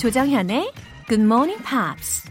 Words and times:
조정현의 0.00 0.72
Good 1.08 1.22
Morning 1.22 1.62
Pops. 1.62 2.24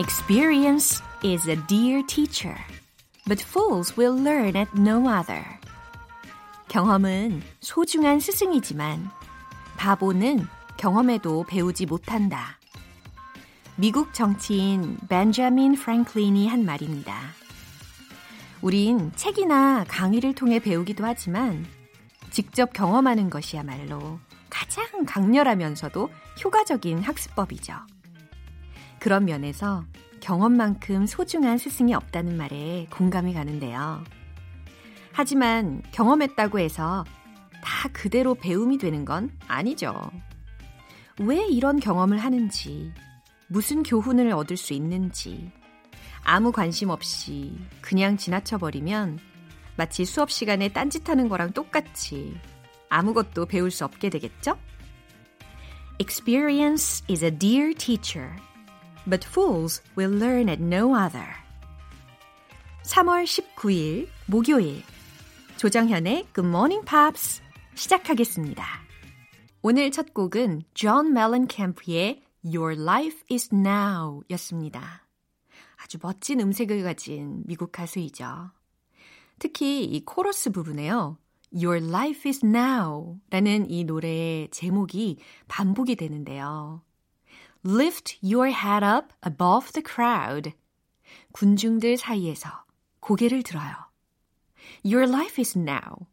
Experience 0.00 1.00
is 1.22 1.48
a 1.48 1.54
dear 1.68 2.02
teacher, 2.08 2.56
but 3.28 3.40
fools 3.40 3.96
will 3.96 4.18
learn 4.20 4.56
at 4.56 4.68
no 4.76 5.06
other. 5.06 5.44
경험은 6.66 7.42
소중한 7.60 8.18
스승이지만 8.18 9.08
바보는 9.76 10.48
경험에도 10.78 11.44
배우지 11.44 11.86
못한다. 11.86 12.58
미국 13.76 14.12
정치인 14.12 14.98
벤자민 15.08 15.76
프랭클린이 15.76 16.48
한 16.48 16.64
말입니다. 16.64 17.45
우린 18.62 19.12
책이나 19.14 19.84
강의를 19.84 20.34
통해 20.34 20.58
배우기도 20.58 21.04
하지만 21.04 21.64
직접 22.30 22.72
경험하는 22.72 23.30
것이야말로 23.30 24.18
가장 24.50 25.04
강렬하면서도 25.06 26.08
효과적인 26.44 27.00
학습법이죠. 27.00 27.74
그런 28.98 29.24
면에서 29.24 29.84
경험만큼 30.20 31.06
소중한 31.06 31.58
스승이 31.58 31.94
없다는 31.94 32.36
말에 32.36 32.86
공감이 32.90 33.34
가는데요. 33.34 34.02
하지만 35.12 35.82
경험했다고 35.92 36.58
해서 36.58 37.04
다 37.62 37.88
그대로 37.92 38.34
배움이 38.34 38.78
되는 38.78 39.04
건 39.04 39.30
아니죠. 39.46 40.10
왜 41.20 41.46
이런 41.46 41.80
경험을 41.80 42.18
하는지, 42.18 42.92
무슨 43.48 43.82
교훈을 43.82 44.32
얻을 44.32 44.56
수 44.56 44.72
있는지, 44.74 45.50
아무 46.28 46.50
관심 46.50 46.90
없이 46.90 47.56
그냥 47.80 48.16
지나쳐버리면 48.16 49.20
마치 49.76 50.04
수업 50.04 50.32
시간에 50.32 50.68
딴짓하는 50.68 51.28
거랑 51.28 51.52
똑같이 51.52 52.36
아무것도 52.88 53.46
배울 53.46 53.70
수 53.70 53.84
없게 53.84 54.10
되겠죠? 54.10 54.58
Experience 56.00 57.04
is 57.08 57.24
a 57.24 57.30
dear 57.30 57.72
teacher, 57.72 58.34
but 59.08 59.24
fools 59.24 59.80
will 59.96 60.12
learn 60.20 60.48
at 60.48 60.60
no 60.60 60.96
other. 60.96 61.26
3월 62.82 63.24
19일 63.24 64.08
목요일 64.26 64.82
조정현의 65.58 66.26
Good 66.34 66.48
Morning 66.48 66.84
Pops 66.84 67.40
시작하겠습니다. 67.76 68.64
오늘 69.62 69.92
첫 69.92 70.12
곡은 70.12 70.62
존 70.74 71.12
멜런캠프의 71.12 72.22
Your 72.44 72.80
Life 72.80 73.20
is 73.30 73.48
Now 73.54 74.22
였습니다. 74.30 75.05
아주 75.86 75.98
멋진 76.02 76.40
음색을 76.40 76.82
가진 76.82 77.44
미국 77.46 77.70
가수이죠. 77.70 78.50
특히 79.38 79.84
이 79.84 80.04
코러스 80.04 80.50
부분에요. 80.50 81.16
Your 81.54 81.80
life 81.86 82.28
is 82.28 82.44
now 82.44 83.20
라는 83.30 83.70
이 83.70 83.84
노래의 83.84 84.48
제목이 84.50 85.18
반복이 85.46 85.94
되는데요. 85.94 86.82
Lift 87.64 88.18
your 88.20 88.52
head 88.52 88.84
up 88.84 89.14
above 89.24 89.72
the 89.72 89.84
crowd. 89.86 90.52
군중들 91.30 91.96
사이에서 91.96 92.50
고개를 92.98 93.44
들어요. 93.44 93.72
Your 94.84 95.08
life 95.08 95.40
is 95.40 95.56
now. 95.56 96.08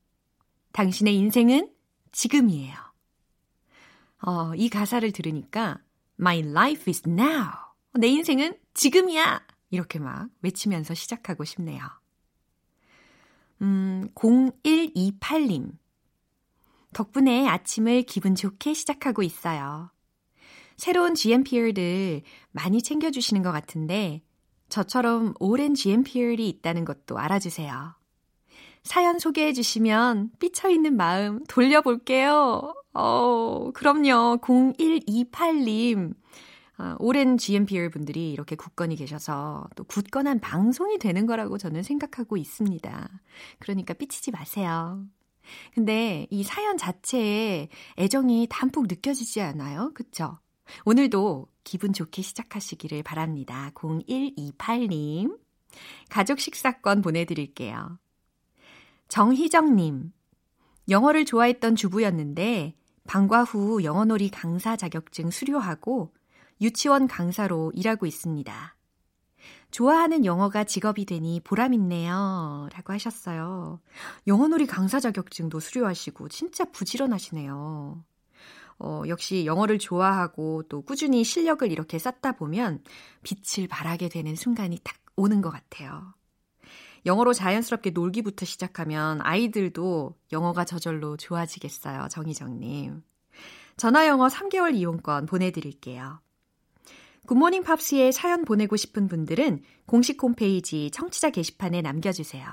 당신의 0.73 1.15
인생은 1.15 1.71
지금이에요. 2.11 2.75
어, 4.21 4.53
이 4.55 4.69
가사를 4.69 5.11
들으니까 5.11 5.79
My 6.19 6.41
life 6.41 6.83
is 6.87 7.01
now. 7.07 7.49
내 7.93 8.07
인생은 8.07 8.55
지금이야. 8.75 9.52
이렇게 9.73 9.97
막 9.97 10.29
외치면서 10.43 10.93
시작하고 10.93 11.43
싶네요. 11.45 11.81
음, 13.63 14.07
0128님. 14.13 15.71
덕분에 16.93 17.47
아침을 17.47 18.03
기분 18.03 18.35
좋게 18.35 18.75
시작하고 18.75 19.23
있어요. 19.23 19.89
새로운 20.77 21.15
GMPR들 21.15 22.21
많이 22.51 22.83
챙겨주시는 22.83 23.41
것 23.41 23.51
같은데, 23.51 24.21
저처럼 24.69 25.33
오랜 25.39 25.73
GMPR이 25.73 26.47
있다는 26.49 26.85
것도 26.85 27.17
알아주세요. 27.17 27.95
사연 28.83 29.17
소개해 29.17 29.53
주시면 29.53 30.33
삐쳐있는 30.37 30.95
마음 30.95 31.43
돌려볼게요. 31.45 32.75
어, 32.93 33.71
그럼요. 33.73 34.37
0128님. 34.39 36.13
아, 36.77 36.95
오랜 36.99 37.37
GMPR 37.37 37.89
분들이 37.89 38.31
이렇게 38.31 38.55
굳건히 38.55 38.95
계셔서 38.95 39.67
또 39.75 39.83
굳건한 39.83 40.39
방송이 40.39 40.97
되는 40.97 41.25
거라고 41.25 41.57
저는 41.57 41.83
생각하고 41.83 42.37
있습니다. 42.37 43.09
그러니까 43.59 43.93
삐치지 43.93 44.31
마세요. 44.31 45.05
근데 45.73 46.25
이 46.29 46.43
사연 46.43 46.77
자체에 46.77 47.69
애정이 47.99 48.47
담뿍 48.49 48.87
느껴지지 48.87 49.41
않아요? 49.41 49.91
그쵸? 49.93 50.39
오늘도 50.85 51.47
기분 51.63 51.93
좋게 51.93 52.21
시작하시기를 52.21 53.03
바랍니다. 53.03 53.71
0128님. 53.75 55.37
가족 56.09 56.39
식사권 56.39 57.01
보내드릴게요. 57.01 57.99
정희정님. 59.09 60.11
영어를 60.89 61.25
좋아했던 61.25 61.75
주부였는데 61.75 62.75
방과 63.05 63.43
후 63.43 63.83
영어놀이 63.83 64.29
강사 64.29 64.75
자격증 64.75 65.29
수료하고 65.29 66.13
유치원 66.61 67.07
강사로 67.07 67.71
일하고 67.75 68.05
있습니다. 68.05 68.75
좋아하는 69.71 70.23
영어가 70.23 70.63
직업이 70.63 71.05
되니 71.05 71.41
보람있네요. 71.43 72.69
라고 72.71 72.93
하셨어요. 72.93 73.79
영어놀이 74.27 74.67
강사 74.67 74.99
자격증도 74.99 75.59
수료하시고 75.59 76.29
진짜 76.29 76.65
부지런하시네요. 76.65 78.03
어, 78.79 79.01
역시 79.07 79.45
영어를 79.45 79.79
좋아하고 79.79 80.63
또 80.69 80.81
꾸준히 80.81 81.23
실력을 81.23 81.71
이렇게 81.71 81.97
쌓다 81.97 82.33
보면 82.33 82.83
빛을 83.23 83.67
발하게 83.67 84.09
되는 84.09 84.35
순간이 84.35 84.79
딱 84.83 84.95
오는 85.15 85.41
것 85.41 85.49
같아요. 85.49 86.13
영어로 87.05 87.33
자연스럽게 87.33 87.89
놀기부터 87.91 88.45
시작하면 88.45 89.19
아이들도 89.21 90.15
영어가 90.31 90.65
저절로 90.65 91.17
좋아지겠어요. 91.17 92.07
정희정님. 92.09 93.03
전화영어 93.75 94.27
3개월 94.27 94.75
이용권 94.75 95.25
보내드릴게요. 95.25 96.21
굿모닝 97.27 97.63
팝스에 97.63 98.11
사연 98.11 98.43
보내고 98.45 98.75
싶은 98.75 99.07
분들은 99.07 99.61
공식 99.85 100.21
홈페이지 100.21 100.91
청취자 100.91 101.29
게시판에 101.29 101.81
남겨주세요. 101.81 102.45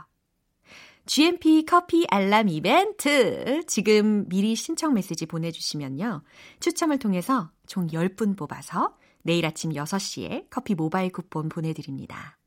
GMP 1.07 1.65
커피 1.65 2.07
알람 2.09 2.49
이벤트! 2.49 3.65
지금 3.67 4.29
미리 4.29 4.55
신청 4.55 4.95
메시지 4.95 5.27
보내주시면요. 5.27 6.23
추첨을 6.61 6.99
통해서 6.99 7.51
총 7.67 7.89
10분 7.89 8.37
뽑아서 8.37 8.97
내일 9.23 9.45
아침 9.45 9.73
6시에 9.73 10.47
커피 10.51 10.75
모바일 10.75 11.11
쿠폰 11.11 11.49
보내드립니다. 11.49 12.39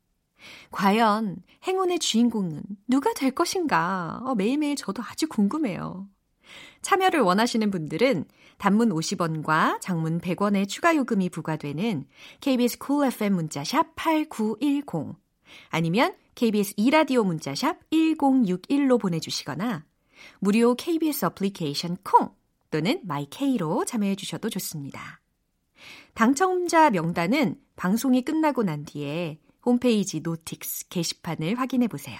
과연 0.72 1.38
행운의 1.68 2.00
주인공은 2.00 2.64
누가 2.88 3.14
될 3.14 3.32
것인가? 3.32 4.22
어, 4.24 4.36
매일매일 4.36 4.76
저도 4.76 5.04
아주 5.04 5.28
궁금해요. 5.28 6.08
참여를 6.84 7.22
원하시는 7.22 7.72
분들은 7.72 8.26
단문 8.58 8.90
50원과 8.90 9.82
장문 9.82 10.22
100원의 10.22 10.68
추가 10.68 10.96
요금이 10.96 11.30
부과되는 11.30 12.06
KBS 12.42 12.78
cool 12.78 12.88
cool 12.88 13.08
FM 13.12 13.34
문자샵 13.34 13.96
8910 13.96 15.16
아니면 15.70 16.16
KBS 16.36 16.76
2라디오 16.78 17.24
문자샵 17.24 17.90
1061로 17.90 19.00
보내주시거나 19.00 19.86
무료 20.40 20.76
KBS 20.76 21.26
어플리케이션 21.26 21.98
콩 22.04 22.30
또는 22.70 23.02
마이케이로 23.04 23.86
참여해 23.86 24.16
주셔도 24.16 24.50
좋습니다. 24.50 25.22
당첨자 26.14 26.90
명단은 26.90 27.60
방송이 27.76 28.24
끝나고 28.24 28.64
난 28.64 28.86
뒤에 28.86 29.40
홈페이지 29.66 30.22
notice 30.22 30.90
게시판을 30.90 31.60
확인해 31.60 31.88
보세요. 31.88 32.20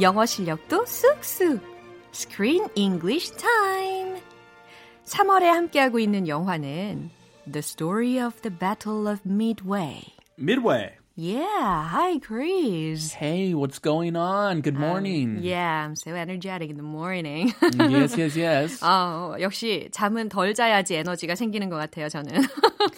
영어 0.00 0.26
실력도 0.26 0.84
쑥쑥 0.84 1.60
Screen 2.12 2.68
English 2.74 3.32
Time 3.36 4.20
3월에 5.04 5.44
함께하고 5.44 5.98
있는 5.98 6.28
영화는 6.28 7.10
The 7.50 7.58
Story 7.58 8.22
of 8.22 8.40
the 8.42 8.54
Battle 8.54 9.08
of 9.08 9.20
Midway 9.24 10.02
Midway. 10.38 11.05
Yeah, 11.18 11.88
hi 11.88 12.18
Chris. 12.18 13.14
Hey, 13.14 13.54
what's 13.54 13.78
going 13.78 14.16
on? 14.16 14.60
Good 14.60 14.76
morning. 14.76 15.38
Um, 15.38 15.42
yeah, 15.42 15.86
I'm 15.86 15.96
so 15.96 16.10
energetic 16.14 16.68
in 16.68 16.76
the 16.76 16.82
morning. 16.82 17.54
yes, 17.88 18.18
yes, 18.18 18.36
yes. 18.36 18.80
어, 18.82 19.34
역시 19.40 19.88
잠은 19.92 20.28
덜 20.28 20.52
자야지 20.52 20.94
에너지가 20.96 21.34
생기는 21.34 21.70
것 21.70 21.76
같아요, 21.76 22.10
저는. 22.10 22.42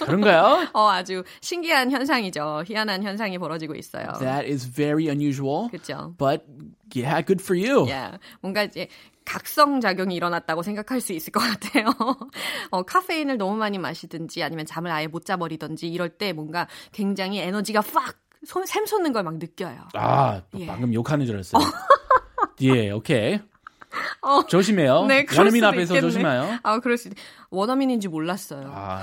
그런가요? 0.01 0.67
어, 0.75 0.89
아주 0.89 1.23
신기한 1.41 1.93
현상이죠. 1.93 2.65
희한한 2.67 3.05
현상이 3.05 3.39
벌어지고 3.39 3.77
있어요. 3.77 4.19
That 4.19 4.51
is 4.51 4.67
very 4.67 5.07
unusual. 5.07 5.69
그렇죠. 5.71 6.17
But 6.19 6.45
yeah, 6.93 7.23
good 7.23 7.41
for 7.41 7.55
you. 7.55 7.87
Yeah, 7.87 8.19
뭔가 8.43 8.65
이제 8.65 8.89
각성 9.29 9.81
작용이 9.81 10.15
일어났다고 10.15 10.63
생각할 10.63 11.03
수 11.03 11.13
있을 11.13 11.31
것 11.33 11.41
같아요. 11.41 11.87
어, 12.71 12.83
카페인을 12.83 13.37
너무 13.37 13.57
많이 13.57 13.77
마시든지 13.79 14.43
아니면 14.43 14.65
잠을 14.65 14.91
아예 14.91 15.07
못 15.07 15.27
자버리든지 15.27 15.87
이럴 15.87 16.09
때 16.09 16.33
뭔가 16.33 16.67
굉장히 16.93 17.39
에너지가 17.41 17.83
팍 17.83 18.17
손, 18.47 18.65
샘솟는 18.65 19.13
걸 19.13 19.25
막 19.25 19.37
느껴요. 19.37 19.89
아, 19.95 20.41
예. 20.57 20.67
방금 20.67 20.95
욕하는 20.95 21.27
줄 21.27 21.35
알았어요. 21.35 21.61
예, 22.63 22.91
오케이. 22.91 23.41
어, 24.23 24.47
조심해요. 24.47 25.07
네, 25.07 25.27
원어민 25.37 25.65
앞에서 25.65 25.95
있겠네. 25.95 26.01
조심해요. 26.01 26.59
아, 26.63 26.79
그럴 26.81 26.97
수 26.99 27.09
있... 27.09 27.15
원어민인지 27.51 28.09
몰랐어요. 28.09 28.71
아, 28.75 29.03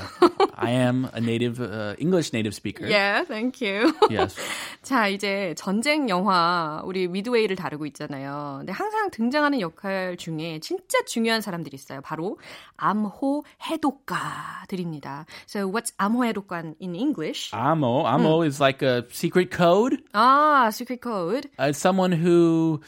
I 0.55 0.71
am 0.71 1.05
a 1.15 1.21
native 1.21 1.59
uh, 1.59 1.95
English 1.99 2.31
native 2.31 2.53
speaker. 2.53 2.87
Yeah, 2.87 3.25
thank 3.25 3.59
you. 3.59 3.91
Yes. 4.11 4.35
자, 4.83 5.07
이제 5.07 5.55
전쟁 5.57 6.09
영화 6.09 6.81
우리 6.85 7.07
미드웨이를 7.07 7.55
다루고 7.55 7.87
있잖아요. 7.87 8.57
근데 8.59 8.71
항상 8.71 9.09
등장하는 9.09 9.61
역할 9.61 10.15
중에 10.17 10.59
진짜 10.59 10.99
중요한 11.07 11.41
사람들이 11.41 11.73
있어요. 11.73 12.01
바로 12.01 12.37
암호 12.77 13.43
해독가들입니다. 13.63 15.25
So 15.47 15.67
what's 15.67 15.91
암호 15.97 16.25
해독관 16.25 16.75
in 16.79 16.93
English? 16.93 17.49
Amo. 17.51 18.05
Amo 18.05 18.43
is 18.43 18.61
like 18.61 18.83
a 18.83 19.01
secret 19.09 19.49
code. 19.49 19.97
아, 20.13 20.69
secret 20.71 21.01
code. 21.01 21.49
Uh, 21.57 21.73
someone 21.73 22.11
who, 22.11 22.79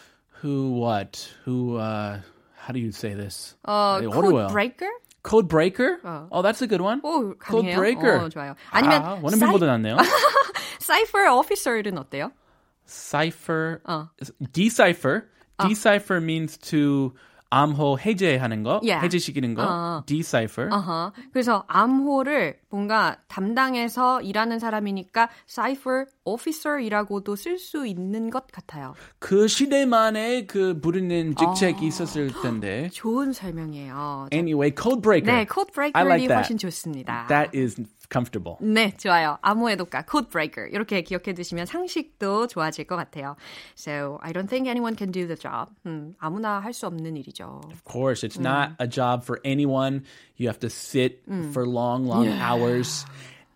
who 0.42 0.72
what? 0.72 1.28
Who, 1.44 1.76
uh, 1.76 2.20
how 2.56 2.72
do 2.72 2.80
you 2.80 2.92
say 2.92 3.14
this? 3.14 3.54
어, 3.66 4.00
네, 4.00 4.10
code 4.10 4.24
어려워요. 4.24 4.48
breaker? 4.52 4.90
Code 5.22 5.48
breaker? 5.48 6.00
어. 6.04 6.28
Oh, 6.32 6.42
that's 6.42 6.62
a 6.62 6.66
good 6.66 6.80
one. 6.80 7.00
오, 7.02 7.34
Code 7.38 7.64
가능해요? 7.66 7.76
breaker. 7.76 8.18
어, 8.18 8.28
좋아요. 8.28 8.54
아니면 8.72 9.02
아, 9.02 9.20
원어민보다 9.22 9.66
낫네요. 9.66 9.96
cipher 10.80 11.28
officer는 11.30 11.96
어때요? 11.98 12.32
Cipher. 12.86 13.80
어. 13.86 14.10
Decipher. 14.52 15.28
Decipher 15.68 16.20
means 16.20 16.56
to 16.58 17.14
암호 17.49 17.97
해제하는 17.99 18.63
거, 18.63 18.79
Yeah. 18.83 19.03
해제시키는 19.05 19.53
거. 19.53 19.63
어. 19.63 20.03
Decipher. 20.05 20.69
어허. 20.73 21.13
그래서 21.31 21.63
암호를 21.67 22.59
뭔가 22.69 23.17
담당해서 23.27 24.21
일하는 24.21 24.59
사람이니까 24.59 25.29
cipher 25.45 26.05
officer이라고도 26.25 27.35
쓸 27.35 27.57
수 27.57 27.85
있는 27.87 28.29
것 28.29 28.47
같아요. 28.51 28.93
그 29.19 29.47
시대만에 29.47 30.45
그 30.45 30.79
부르는 30.81 31.35
직책이 31.35 31.85
있었을 31.87 32.31
텐데. 32.41 32.89
좋은 32.91 33.31
설명이에요. 33.33 34.27
Anyway, 34.33 34.73
code 34.77 35.01
breaker. 35.01 35.31
네, 35.37 35.45
code 35.51 35.71
breaker이 35.73 36.05
like. 36.25 36.35
훨씬 36.35 36.57
좋습니다. 36.57 37.27
That 37.27 37.57
is 37.57 37.81
comfortable. 38.10 38.56
네, 38.60 38.92
좋아요. 38.96 39.38
암호 39.42 39.70
해독가, 39.70 40.04
code 40.10 40.28
breaker. 40.30 40.68
이렇게 40.70 41.02
기억해 41.02 41.32
두시면 41.34 41.66
상식도 41.66 42.46
좋아질 42.48 42.86
것 42.86 42.96
같아요. 42.96 43.36
So, 43.74 44.18
I 44.22 44.32
don't 44.32 44.48
think 44.48 44.68
anyone 44.68 44.96
can 44.96 45.10
do 45.10 45.26
the 45.26 45.36
job. 45.36 45.70
음, 45.86 46.14
아무나 46.18 46.60
할 46.60 46.72
수 46.72 46.86
없는 46.86 47.16
일이죠. 47.16 47.60
Of 47.72 47.82
course, 47.84 48.22
it's 48.22 48.36
Mm. 48.38 48.42
not 48.44 48.68
a 48.80 48.86
job 48.88 49.24
for 49.24 49.40
anyone. 49.44 50.02
You 50.36 50.48
have 50.48 50.60
to 50.60 50.68
sit 50.68 51.22
for 51.52 51.66
long, 51.66 52.06
long 52.06 52.28
hours 52.28 53.06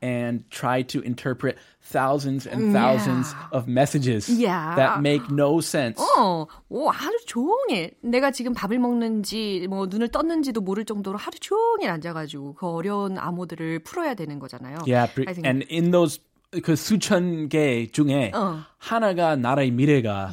And 0.01 0.44
try 0.50 0.81
to 0.83 1.01
interpret 1.06 1.57
thousands 1.81 2.48
and 2.48 2.74
thousands 2.74 3.36
of 3.51 3.68
messages 3.68 4.30
Yeah. 4.30 4.75
that 4.75 5.00
make 5.01 5.24
no 5.31 5.59
sense. 5.59 6.01
어, 6.01 6.48
오, 6.69 6.89
하루 6.89 7.18
종일 7.25 7.92
내가 8.01 8.31
지금 8.31 8.53
밥을 8.53 8.80
먹는지 8.80 9.68
뭐 9.69 9.86
눈을 9.88 10.07
떴는지도 10.09 10.62
모를 10.62 10.86
정도로 10.86 11.18
하루 11.18 11.38
종일 11.39 11.89
앉아가지고 11.92 12.56
그 12.56 12.68
어려운 12.68 13.18
암호들을 13.18 13.80
풀어야 13.83 14.13
되는 14.15 14.39
거잖아요. 14.39 14.77
Yeah, 14.88 15.12
and 15.45 15.65
in 15.71 15.92
those 15.92 16.19
그 16.63 16.75
수천 16.75 17.47
개 17.50 17.88
중에 17.92 18.31
어. 18.36 18.59
하나가 18.77 19.36
나라의 19.36 19.71
미래가 19.71 20.31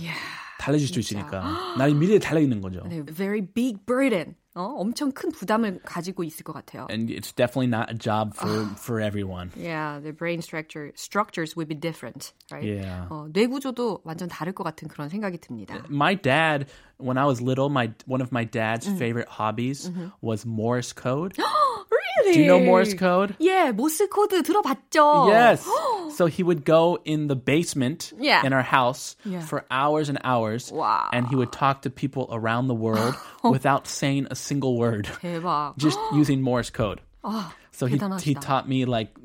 달라질 0.58 0.88
수 0.88 0.98
있으니까 0.98 1.40
나라의 1.78 1.94
미래에 1.94 2.18
달려 2.18 2.40
있는 2.40 2.60
거죠. 2.60 2.82
네, 2.88 3.04
very 3.04 3.40
big 3.40 3.78
burden. 3.86 4.34
어, 4.57 4.61
엄청 4.77 5.11
큰 5.11 5.31
부담을 5.31 5.79
가지고 5.83 6.23
있을 6.23 6.43
것 6.43 6.53
같아요. 6.53 6.87
And 6.91 7.09
it's 7.11 7.31
definitely 7.33 7.67
not 7.67 7.89
a 7.89 7.97
job 7.97 8.35
for 8.35 8.65
for 8.77 9.01
everyone. 9.01 9.49
Yeah, 9.57 9.99
the 9.99 10.13
brain 10.13 10.41
structure 10.41 10.91
structures 10.95 11.55
will 11.57 11.65
be 11.67 11.73
different, 11.75 12.33
right? 12.51 12.63
Yeah. 12.63 13.07
어, 13.09 13.27
뇌 13.33 13.47
구조도 13.47 14.01
완전 14.03 14.29
다를 14.29 14.53
것 14.53 14.63
같은 14.63 14.87
그런 14.87 15.09
생각이 15.09 15.39
듭니다. 15.39 15.75
My 15.89 16.13
dad, 16.15 16.67
when 16.99 17.17
I 17.17 17.25
was 17.25 17.41
little, 17.41 17.69
my 17.69 17.91
one 18.05 18.21
of 18.21 18.31
my 18.31 18.45
dad's 18.45 18.85
Mm. 18.87 18.97
favorite 18.97 19.27
hobbies 19.29 19.89
Mm-hmm. 19.89 20.07
was 20.21 20.45
Morse 20.45 20.93
code. 20.93 21.33
really? 22.17 22.33
Do 22.33 22.39
you 22.41 22.47
know 22.47 22.59
Morse 22.59 22.93
code? 22.93 23.35
예, 23.39 23.71
모스 23.71 24.07
코드 24.09 24.41
들어봤죠. 24.43 25.27
Yes. 25.29 25.65
so 26.17 26.25
he 26.27 26.43
would 26.43 26.63
go 26.65 26.97
in 27.05 27.27
the 27.27 27.35
basement 27.35 28.13
Yeah. 28.19 28.45
in 28.45 28.53
our 28.53 28.61
house 28.63 29.15
Yeah. 29.25 29.41
for 29.45 29.65
hours 29.71 30.09
and 30.09 30.19
hours, 30.23 30.71
Wow. 30.71 31.09
and 31.13 31.27
he 31.27 31.35
would 31.35 31.51
talk 31.51 31.81
to 31.83 31.89
people 31.89 32.27
around 32.31 32.67
the 32.67 32.75
world 32.75 33.15
without 33.43 33.87
saying 33.87 34.27
a 34.29 34.35
single 34.35 34.77
word, 34.77 35.09
대박. 35.21 35.77
just 35.77 35.97
using 36.13 36.41
Morse 36.41 36.69
code. 36.69 37.01
아, 37.23 37.51
So 37.71 37.87
he 37.87 37.97
대단하시다. 37.97 38.21
he 38.21 38.33
taught 38.35 38.67
me 38.67 38.85
like 38.85 39.15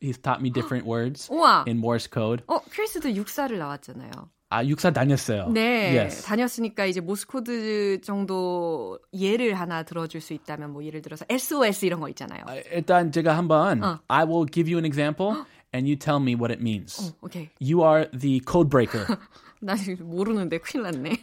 he's 0.00 0.16
taught 0.16 0.40
me 0.40 0.48
different 0.48 0.86
words 0.86 1.28
우와. 1.28 1.66
in 1.68 1.78
Morse 1.78 2.06
code. 2.08 2.42
어, 2.48 2.60
크리스도 2.70 3.12
육사를 3.14 3.52
나왔잖아요. 3.58 4.10
아 4.49 4.63
육사 4.63 4.91
다녔어요. 4.91 5.49
네, 5.49 5.97
Yes. 5.97 6.23
다녔으니까 6.23 6.85
이제 6.85 7.01
모스코드 7.01 7.99
정도 8.01 8.97
예를 9.13 9.53
하나 9.55 9.83
들어줄 9.83 10.21
수 10.21 10.33
있다면 10.33 10.71
뭐 10.71 10.83
예를 10.85 11.01
들어서 11.01 11.25
SOS 11.29 11.85
이런 11.85 11.99
거 11.99 12.07
있잖아요. 12.09 12.43
아, 12.47 12.55
일단 12.71 13.11
제가 13.11 13.37
한번 13.37 13.83
I 14.07 14.23
will 14.25 14.45
give 14.49 14.71
you 14.71 14.77
an 14.77 14.85
example 14.85 15.43
and 15.75 15.85
you 15.89 15.97
tell 15.99 16.21
me 16.21 16.33
what 16.35 16.51
it 16.53 16.61
means. 16.61 17.13
오케이. 17.21 17.49
You 17.61 17.83
are 17.83 18.09
the 18.17 18.39
code 18.49 18.69
breaker. 18.69 19.05
나 19.59 19.75
지금 19.75 20.07
모르는데 20.07 20.59
큰일 20.59 20.83
났네. 20.83 21.19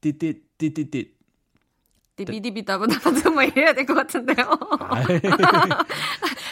di 0.00 0.18
di. 0.88 1.12
비디비다보다도 2.16 3.30
뭐 3.32 3.42
이래야 3.42 3.74
될 3.74 3.84
것 3.84 3.92
같은데요. 3.92 4.36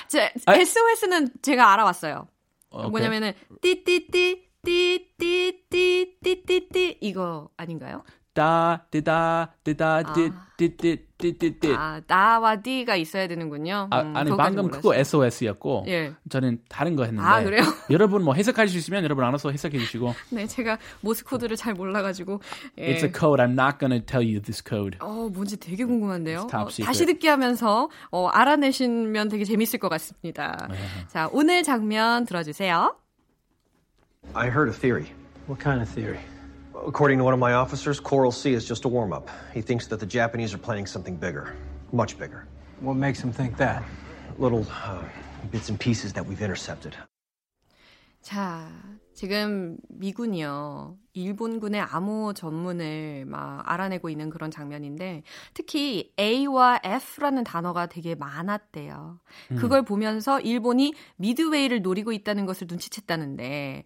제, 0.08 0.30
아. 0.44 0.54
SOS는 0.54 1.30
제가 1.40 1.72
알아왔어요. 1.72 2.28
오케이. 2.74 2.90
뭐냐면은 2.90 3.32
띠띠띠 3.60 4.50
띠 4.64 5.14
띠띠띠띠띠띠 5.18 6.98
이거 7.00 7.50
아닌가요? 7.56 8.02
Da 8.34 8.80
di 8.90 9.00
da 9.00 9.48
di 9.62 9.74
da 9.74 10.02
di 10.02 10.30
di 10.58 10.76
di 10.76 10.98
di 11.16 11.38
di 11.38 11.58
di. 11.60 11.72
아, 11.74 12.00
나와 12.06 12.56
디가 12.56 12.96
있어야 12.96 13.28
되는군요. 13.28 13.88
아, 13.90 14.02
음, 14.02 14.16
아니 14.16 14.30
방금 14.36 14.64
몰랐어요. 14.64 14.82
그거 14.82 14.94
SOS였고 14.94 15.84
예. 15.86 16.12
저는 16.28 16.58
다른 16.68 16.96
거 16.96 17.04
했는데 17.04 17.24
아, 17.24 17.42
그래요? 17.42 17.62
여러분 17.90 18.22
뭐 18.24 18.34
해석할 18.34 18.68
수 18.68 18.76
있으면 18.76 19.04
여러분 19.04 19.24
알아서 19.24 19.50
해석해 19.50 19.78
주시고 19.78 20.14
네, 20.30 20.46
제가 20.46 20.78
모스 21.00 21.24
코드를 21.24 21.56
잘 21.56 21.74
몰라가지고. 21.74 22.40
예. 22.78 22.94
It's 22.94 23.04
a 23.04 23.12
code. 23.12 23.40
I'm 23.40 23.52
not 23.52 23.78
gonna 23.78 24.04
tell 24.04 24.22
you 24.24 24.40
this 24.42 24.62
code. 24.66 24.98
어, 25.00 25.30
뭔지 25.32 25.56
되게 25.56 25.84
궁금한데요. 25.84 26.48
어, 26.52 26.66
secret. 26.68 26.84
다시 26.84 27.06
듣기 27.06 27.28
하면서 27.28 27.88
어, 28.10 28.26
알아내시면 28.28 29.28
되게 29.28 29.44
재밌을 29.44 29.78
것 29.78 29.88
같습니다. 29.88 30.68
네. 30.70 30.76
자, 31.08 31.28
오늘 31.32 31.62
장면 31.62 32.24
들어주세요. 32.26 32.96
I 34.34 34.48
heard 34.48 34.68
a 34.68 34.74
theory. 34.78 35.06
What 35.46 35.62
kind 35.62 35.80
of 35.80 35.88
theory? 35.94 36.18
According 36.74 37.18
to 37.18 37.24
one 37.24 37.32
of 37.32 37.38
my 37.38 37.54
officers, 37.54 38.00
Coral 38.00 38.32
Sea 38.32 38.52
is 38.52 38.66
just 38.66 38.84
a 38.84 38.88
warm 38.88 39.12
up. 39.12 39.30
He 39.54 39.62
thinks 39.62 39.86
that 39.86 40.00
the 40.00 40.06
Japanese 40.06 40.52
are 40.54 40.58
planning 40.58 40.86
something 40.86 41.16
bigger, 41.16 41.54
much 41.92 42.18
bigger. 42.18 42.46
What 42.80 42.96
makes 42.96 43.20
him 43.22 43.32
think 43.32 43.56
that? 43.58 43.84
Little 44.38 44.66
uh, 44.84 45.04
bits 45.52 45.68
and 45.68 45.78
pieces 45.78 46.12
that 46.14 46.26
we've 46.26 46.42
intercepted. 46.42 46.96
자, 48.22 48.66
지금 49.12 49.76
미군이요. 49.90 50.96
일본군의 51.12 51.82
암호 51.82 52.32
전문을 52.32 53.26
막 53.26 53.62
알아내고 53.70 54.08
있는 54.08 54.30
그런 54.30 54.50
장면인데 54.50 55.22
특히 55.52 56.12
A와 56.18 56.80
F라는 56.82 57.44
단어가 57.44 57.86
되게 57.86 58.14
많았대요. 58.14 59.20
그걸 59.56 59.82
보면서 59.82 60.40
일본이 60.40 60.94
미드웨이를 61.16 61.82
노리고 61.82 62.12
있다는 62.12 62.46
것을 62.46 62.66
눈치챘다는데 62.66 63.84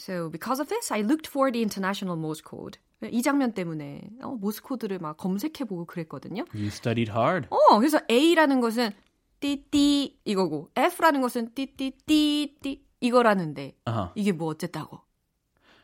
So 0.00 0.30
because 0.30 0.60
of 0.60 0.68
this, 0.68 0.90
I 0.90 1.02
looked 1.02 1.26
for 1.28 1.52
the 1.52 1.60
international 1.60 2.16
Morse 2.16 2.40
code. 2.42 2.78
이 3.02 3.20
장면 3.22 3.52
때문에 3.52 4.10
어, 4.22 4.28
모스 4.28 4.62
코드를 4.62 4.98
막 4.98 5.16
검색해 5.18 5.64
보고 5.66 5.84
그랬거든요. 5.84 6.44
You 6.54 6.68
studied 6.68 7.10
hard. 7.10 7.48
어, 7.50 7.78
그래서 7.78 8.00
A라는 8.10 8.60
것은 8.60 8.92
띠띠 9.40 10.20
이거고 10.24 10.70
F라는 10.74 11.20
것은 11.20 11.54
띠띠띠띠 11.54 12.84
이거라는데 13.00 13.76
Uh-huh. 13.86 14.10
이게 14.14 14.32
뭐 14.32 14.48
어쨌다고? 14.48 15.00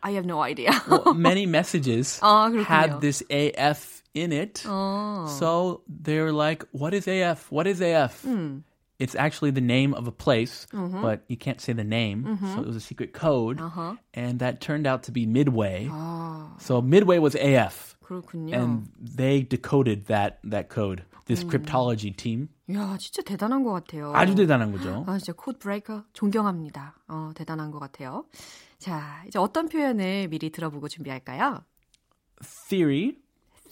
I 0.02 0.12
have 0.12 0.26
no 0.26 0.42
idea. 0.42 0.70
well, 0.88 1.14
many 1.14 1.44
messages 1.46 2.20
아, 2.22 2.50
had 2.68 3.00
this 3.00 3.22
AF 3.30 4.02
in 4.14 4.32
it. 4.32 4.62
어. 4.66 5.26
So 5.28 5.82
they're 5.88 6.32
like, 6.32 6.66
what 6.72 6.94
is 6.94 7.08
AF? 7.08 7.50
What 7.50 7.66
is 7.68 7.82
AF? 7.82 8.24
It's 8.99 9.15
actually 9.15 9.49
the 9.49 9.61
name 9.65 9.95
of 9.95 10.07
a 10.07 10.11
place, 10.11 10.67
but 10.71 11.23
you 11.27 11.35
can't 11.35 11.59
say 11.59 11.73
the 11.73 11.83
name. 11.83 12.37
So 12.53 12.61
it 12.61 12.67
was 12.67 12.75
a 12.75 12.79
secret 12.79 13.13
code. 13.13 13.59
And 14.13 14.39
that 14.39 14.61
turned 14.61 14.85
out 14.85 15.03
to 15.03 15.11
be 15.11 15.25
Midway. 15.25 15.89
So 16.59 16.81
Midway 16.81 17.17
was 17.17 17.33
AF. 17.35 17.95
그렇군요. 18.03 18.53
And 18.53 18.89
they 18.99 19.41
decoded 19.41 20.05
that, 20.07 20.39
that 20.43 20.69
code, 20.69 21.03
this 21.25 21.43
cryptology 21.43 22.15
team. 22.15 22.49
이야, 22.69 22.97
진짜 22.99 23.21
대단한 23.23 23.63
것 23.63 23.71
같아요. 23.71 24.11
아주 24.13 24.35
대단한 24.35 24.71
거죠. 24.71 25.03
아, 25.07 25.17
진짜 25.17 25.33
코드 25.33 25.57
브레이커 25.59 26.03
존경합니다. 26.13 26.95
어, 27.07 27.31
대단한 27.33 27.71
것 27.71 27.79
같아요. 27.79 28.25
자, 28.77 29.23
이제 29.27 29.39
어떤 29.39 29.67
표현을 29.67 30.27
미리 30.27 30.51
들어보고 30.51 30.87
준비할까요? 30.89 31.63
Theory, 32.69 33.15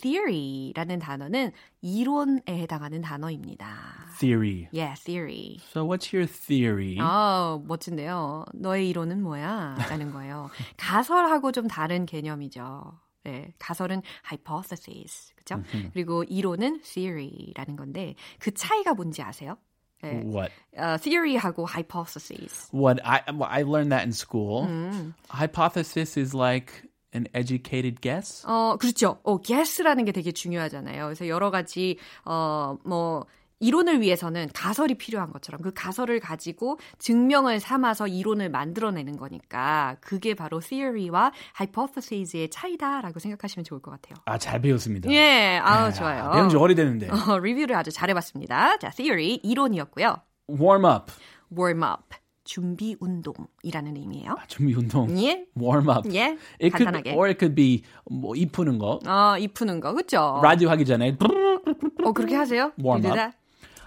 theory라는 0.00 0.98
단어는 0.98 1.52
이론에 1.82 2.42
해당하는 2.48 3.02
단어입니다. 3.02 3.66
theory. 4.18 4.68
Yeah, 4.72 4.94
theory. 5.02 5.58
So 5.72 5.84
what's 5.84 6.12
your 6.12 6.26
theory? 6.26 6.96
아, 7.00 7.60
멋진데요. 7.64 8.44
너의 8.54 8.88
이론은 8.90 9.22
뭐야? 9.22 9.76
라는 9.90 10.12
거예요. 10.12 10.50
가설하고 10.76 11.52
좀 11.52 11.66
다른 11.68 12.06
개념이죠. 12.06 12.98
네, 13.24 13.54
가설은 13.58 14.02
hypothesis, 14.30 15.32
그죠? 15.34 15.62
그리고 15.94 16.24
이론은 16.24 16.82
theory라는 16.82 17.76
건데 17.76 18.14
그 18.38 18.52
차이가 18.52 18.92
뭔지 18.94 19.22
아세요? 19.22 19.56
네, 20.02 20.22
What? 20.22 20.52
어, 20.76 20.98
theory하고 21.00 21.64
hypothesis. 21.66 22.68
What 22.74 23.00
I 23.02 23.22
well, 23.32 23.48
I 23.48 23.62
learned 23.62 23.90
that 23.92 24.04
in 24.04 24.12
school. 24.12 24.68
Hypothesis 25.30 26.18
is 26.20 26.34
like 26.34 26.84
an 27.14 27.26
educated 27.35 28.00
guess. 28.00 28.44
어, 28.47 28.76
그렇죠. 28.78 29.18
어, 29.23 29.40
guess라는 29.40 30.04
게 30.04 30.12
되게 30.12 30.33
중요하잖아요. 30.33 31.04
그래서 31.04 31.28
여러 31.28 31.50
가지, 31.50 31.99
어, 32.25 32.76
뭐, 32.85 33.26
이론을 33.61 34.00
위해서는 34.02 34.49
가설이 34.52 34.97
필요한 34.97 35.33
것처럼 35.33 35.62
그 35.62 35.73
가설을 35.73 36.21
가지고 36.21 36.78
증명을 36.99 37.61
삼아서 37.61 38.09
이론을 38.09 38.50
만들어내는 38.50 39.16
거니까 39.16 39.97
그게 40.00 40.35
바로 40.35 40.61
theory와 40.61 41.33
hypothesis의 41.59 42.50
차이다라고 42.50 43.21
생각하시면 43.21 43.64
좋을 43.64 43.80
것 43.80 43.90
같아요. 43.92 44.16
아, 44.26 44.37
잘 44.37 44.61
배웠습니다. 44.61 45.11
예, 45.11 45.59
아우, 45.62 45.87
아, 45.87 45.92
좋아요. 45.92 46.33
배운 46.35 46.50
지 46.50 46.56
오래됐는데. 46.56 47.09
어, 47.30 47.38
리뷰를 47.38 47.75
아주 47.76 47.90
잘해봤습니다. 47.90 48.78
자, 48.78 48.90
theory, 48.90 49.40
이론이었고요. 49.42 50.16
Warm 50.50 50.85
up. 50.85 51.12
warm 51.56 51.83
up, 51.83 52.14
준비 52.54 52.96
운동이라는 53.00 53.96
의미예요. 53.96 54.36
준비 54.48 54.74
운동. 54.74 55.08
예, 55.18 55.46
Warm 55.58 55.88
up. 55.88 56.08
예, 56.14 56.36
It 56.60 56.70
could, 56.70 56.84
간단하게. 56.84 57.12
or 57.14 57.28
it 57.28 57.38
could 57.38 57.54
be 57.54 57.82
뭐 58.10 58.38
입 58.38 58.52
푸는 58.52 58.78
거. 58.78 59.00
어, 59.06 59.38
입 59.38 59.48
푸는 59.48 59.80
거, 59.80 59.92
그쵸? 59.94 60.40
라디오 60.42 60.68
하기 60.70 60.84
전에. 60.84 61.16
어, 62.04 62.12
그렇게 62.12 62.36
하세요? 62.36 62.72
Warm 62.78 63.04
up. 63.06 63.18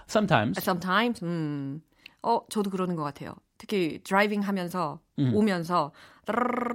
Sometimes. 0.08 0.58
Sometimes, 0.60 1.24
음. 1.24 1.82
어, 2.22 2.40
저도 2.50 2.70
그러는 2.70 2.96
것 2.96 3.02
같아요. 3.04 3.34
특히 3.58 4.00
driving 4.04 4.40
하면서 4.42 5.00
음. 5.18 5.32
오면서 5.34 5.92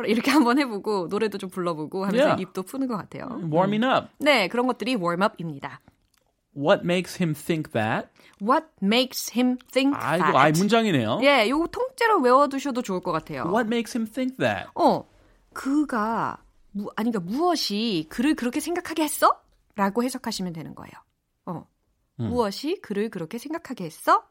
이렇게 0.08 0.32
한번 0.32 0.58
해보고 0.60 1.08
노래도 1.10 1.38
좀 1.38 1.50
불러보고 1.50 2.06
하면서 2.06 2.24
Yeah. 2.30 2.42
입도 2.42 2.64
푸는 2.64 2.88
것 2.88 2.98
같아요. 2.98 3.28
Warming 3.52 3.86
up. 3.86 4.08
네, 4.20 4.48
그런 4.48 4.68
것들이 4.68 4.96
warm-up입니다. 4.96 5.80
What 6.56 6.84
makes 6.84 7.22
him 7.22 7.34
think 7.34 7.72
that? 7.72 8.10
What 8.42 8.68
makes 8.82 9.38
him 9.38 9.58
think 9.72 9.98
아이고, 9.98 10.24
that? 10.24 10.38
아이 10.38 10.52
문장이네요. 10.52 11.20
예, 11.24 11.50
요거 11.50 11.68
통째로 11.68 12.20
외워두셔도 12.22 12.82
좋을 12.82 13.02
것 13.02 13.12
같아요. 13.12 13.44
What 13.46 13.68
makes 13.68 13.98
him 13.98 14.10
think 14.10 14.38
that? 14.38 14.70
어, 14.76 15.08
그가 15.54 16.44
무, 16.72 16.90
아니 16.96 17.12
그러니까 17.12 17.32
무엇이 17.32 18.06
그를 18.10 18.36
그렇게 18.36 18.60
생각하게 18.60 19.04
했어? 19.04 19.42
라고 19.76 20.04
해석하시면 20.04 20.54
되는 20.54 20.76
거예요. 20.76 20.92
어, 21.46 21.68
음. 22.20 22.28
무엇이 22.28 22.80
그를 22.82 23.10
그렇게 23.10 23.38
생각하게 23.38 23.86
했어? 23.86 24.24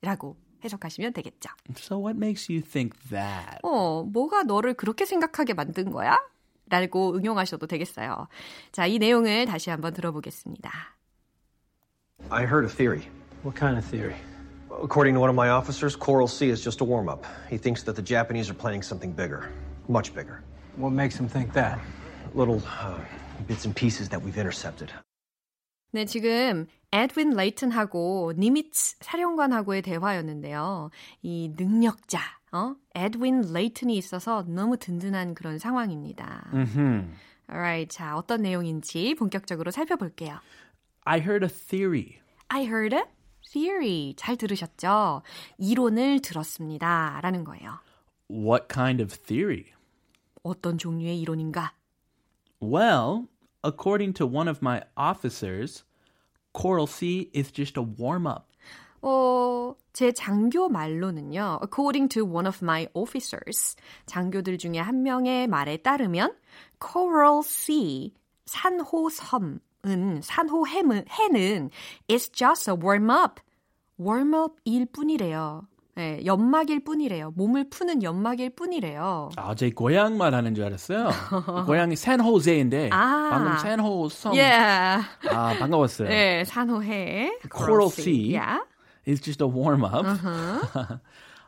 라고 0.00 0.36
해석하시면 0.64 1.12
되겠죠. 1.12 1.50
So 1.76 1.98
what 1.98 2.16
makes 2.16 2.50
you 2.50 2.62
think 2.62 2.96
that? 3.10 3.58
어, 3.62 4.02
뭐가 4.02 4.44
너를 4.44 4.74
그렇게 4.74 5.04
생각하게 5.04 5.54
만든 5.54 5.90
거야? 5.90 6.18
라고 6.68 7.14
응용하셔도 7.14 7.66
되겠어요. 7.66 8.28
자, 8.72 8.86
이 8.86 8.98
내용을 8.98 9.46
다시 9.46 9.70
한번 9.70 9.92
들어보겠습니다. 9.92 10.70
I 12.34 12.46
heard 12.46 12.64
a 12.64 12.68
theory. 12.68 13.06
What 13.44 13.54
kind 13.54 13.78
of 13.78 13.84
theory? 13.84 14.16
According 14.82 15.14
to 15.14 15.20
one 15.20 15.30
of 15.30 15.36
my 15.36 15.50
officers, 15.50 15.94
Coral 15.94 16.26
Sea 16.26 16.50
is 16.50 16.64
just 16.64 16.80
a 16.80 16.84
warm 16.84 17.08
up. 17.08 17.24
He 17.48 17.58
thinks 17.58 17.84
that 17.84 17.94
the 17.94 18.02
Japanese 18.02 18.50
are 18.50 18.54
planning 18.54 18.82
something 18.82 19.12
bigger, 19.12 19.52
much 19.86 20.12
bigger. 20.12 20.42
What 20.76 20.90
makes 20.90 21.14
him 21.14 21.28
think 21.28 21.52
that? 21.52 21.78
Little 22.34 22.60
uh, 22.66 22.98
bits 23.46 23.66
and 23.66 23.76
pieces 23.76 24.08
that 24.08 24.20
we've 24.20 24.36
intercepted. 24.36 24.90
네, 25.92 26.04
지금 26.06 26.66
에드윈 26.92 27.36
레이튼하고 27.36 28.32
니미츠 28.36 28.96
사령관하고의 29.00 29.82
대화였는데요. 29.82 30.90
이 31.22 31.52
능력자, 31.56 32.18
어? 32.52 32.74
에드윈 32.96 33.52
레이튼이 33.52 33.96
있어서 33.98 34.44
너무 34.48 34.76
든든한 34.76 35.34
그런 35.34 35.60
상황입니다. 35.60 36.50
Mm-hmm. 36.52 37.12
Alright, 37.48 37.96
자, 37.96 38.16
어떤 38.16 38.42
내용인지 38.42 39.14
본격적으로 39.14 39.70
살펴볼게요. 39.70 40.40
I 41.03 41.19
heard 41.19 41.43
a 41.43 41.49
theory. 41.49 42.19
I 42.49 42.65
heard 42.65 42.95
a 42.95 43.03
theory. 43.51 44.13
잘 44.17 44.37
들으셨죠? 44.37 45.21
이론을 45.57 46.21
들었습니다. 46.21 47.19
라는 47.21 47.43
거예요. 47.43 47.79
What 48.29 48.67
kind 48.71 49.01
of 49.01 49.17
theory? 49.17 49.73
어떤 50.43 50.77
종류의 50.77 51.19
이론인가? 51.21 51.73
Well, 52.61 53.27
according 53.63 54.13
to 54.15 54.25
one 54.27 54.47
of 54.47 54.59
my 54.61 54.81
officers, 54.95 55.83
Coral 56.53 56.87
Sea 56.87 57.29
is 57.33 57.51
just 57.51 57.79
a 57.79 57.83
warm 57.83 58.27
up. 58.27 58.45
어, 59.01 59.75
제 59.93 60.11
장교 60.11 60.67
말로는요. 60.69 61.59
According 61.61 62.09
to 62.09 62.25
one 62.25 62.47
of 62.47 62.59
my 62.61 62.87
officers. 62.93 63.75
장교들 64.05 64.57
중에 64.57 64.77
한 64.77 65.03
명의 65.03 65.47
말에 65.47 65.77
따르면 65.77 66.35
Coral 66.81 67.39
Sea, 67.39 68.13
산호 68.45 69.09
섬 69.09 69.59
은 69.86 70.20
산호 70.22 70.66
해는, 70.66 71.04
해는 71.08 71.70
is 72.10 72.30
just 72.30 72.70
a 72.70 72.76
warm 72.76 73.10
up. 73.10 73.40
warm 73.98 74.34
up일 74.34 74.86
뿐이래요. 74.86 75.66
네, 75.96 76.20
연막일 76.24 76.82
뿐이래요. 76.82 77.32
몸을 77.36 77.70
푸는 77.70 78.02
연막일 78.02 78.50
뿐이래요. 78.56 79.30
아, 79.36 79.54
제 79.54 79.70
고향 79.70 80.18
말 80.18 80.34
하는 80.34 80.54
줄 80.54 80.64
알았어요. 80.64 81.08
고향이 81.66 81.94
샌호제인데 81.94 82.90
아. 82.92 83.28
방금 83.30 83.58
샌호 83.58 84.08
섬. 84.08 84.32
Yeah. 84.32 85.06
아, 85.30 85.54
반가웠어요. 85.58 86.08
네, 86.08 86.44
산호해. 86.44 87.38
Coral 87.48 87.90
Sea. 87.90 88.34
Yeah. 88.34 88.60
It's 89.06 89.20
just 89.20 89.40
a 89.40 89.46
warm 89.46 89.84
up. 89.84 90.04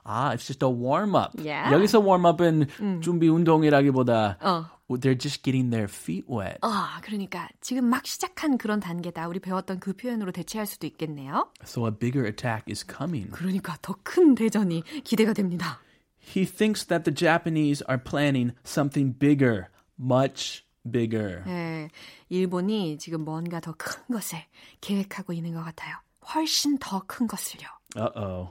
아, 0.04 0.32
it's 0.34 0.46
just 0.46 0.62
a 0.62 0.70
warm 0.70 1.16
up. 1.16 1.32
Yeah. 1.42 1.72
여기서 1.74 1.98
warm 1.98 2.26
up은 2.26 3.00
준비 3.02 3.28
운동이라기보다 3.28 4.36
어. 4.40 4.75
They're 4.88 5.18
just 5.18 5.42
getting 5.42 5.70
their 5.70 5.88
feet 5.88 6.24
wet. 6.28 6.58
아, 6.62 7.00
그러니까 7.02 7.48
지금 7.60 7.86
막 7.86 8.06
시작한 8.06 8.56
그런 8.58 8.78
단계다. 8.80 9.26
우리 9.28 9.40
배웠던 9.40 9.80
그 9.80 9.92
표현으로 9.94 10.32
대체할 10.32 10.66
수도 10.66 10.86
있겠네요. 10.86 11.50
So 11.64 11.86
a 11.86 11.90
bigger 11.92 12.26
attack 12.26 12.64
is 12.70 12.86
coming. 12.86 13.30
그러니까 13.32 13.76
더 13.82 13.94
큰 14.04 14.34
대전이 14.34 14.82
기대가 15.04 15.32
됩니다. 15.32 15.80
He 16.18 16.44
thinks 16.44 16.84
that 16.86 17.04
the 17.04 17.14
Japanese 17.14 17.84
are 17.88 18.02
planning 18.02 18.54
something 18.64 19.16
bigger, 19.18 19.66
much 19.98 20.64
bigger. 20.88 21.42
네, 21.46 21.88
일본이 22.28 22.98
지금 22.98 23.24
뭔가 23.24 23.60
더 23.60 23.72
큰 23.76 24.02
것을 24.12 24.38
계획하고 24.80 25.32
있는 25.32 25.54
것 25.54 25.62
같아요. 25.64 25.96
훨씬 26.34 26.78
더 26.78 27.02
큰 27.06 27.26
것을요. 27.26 27.66
Uh-oh. 27.96 28.50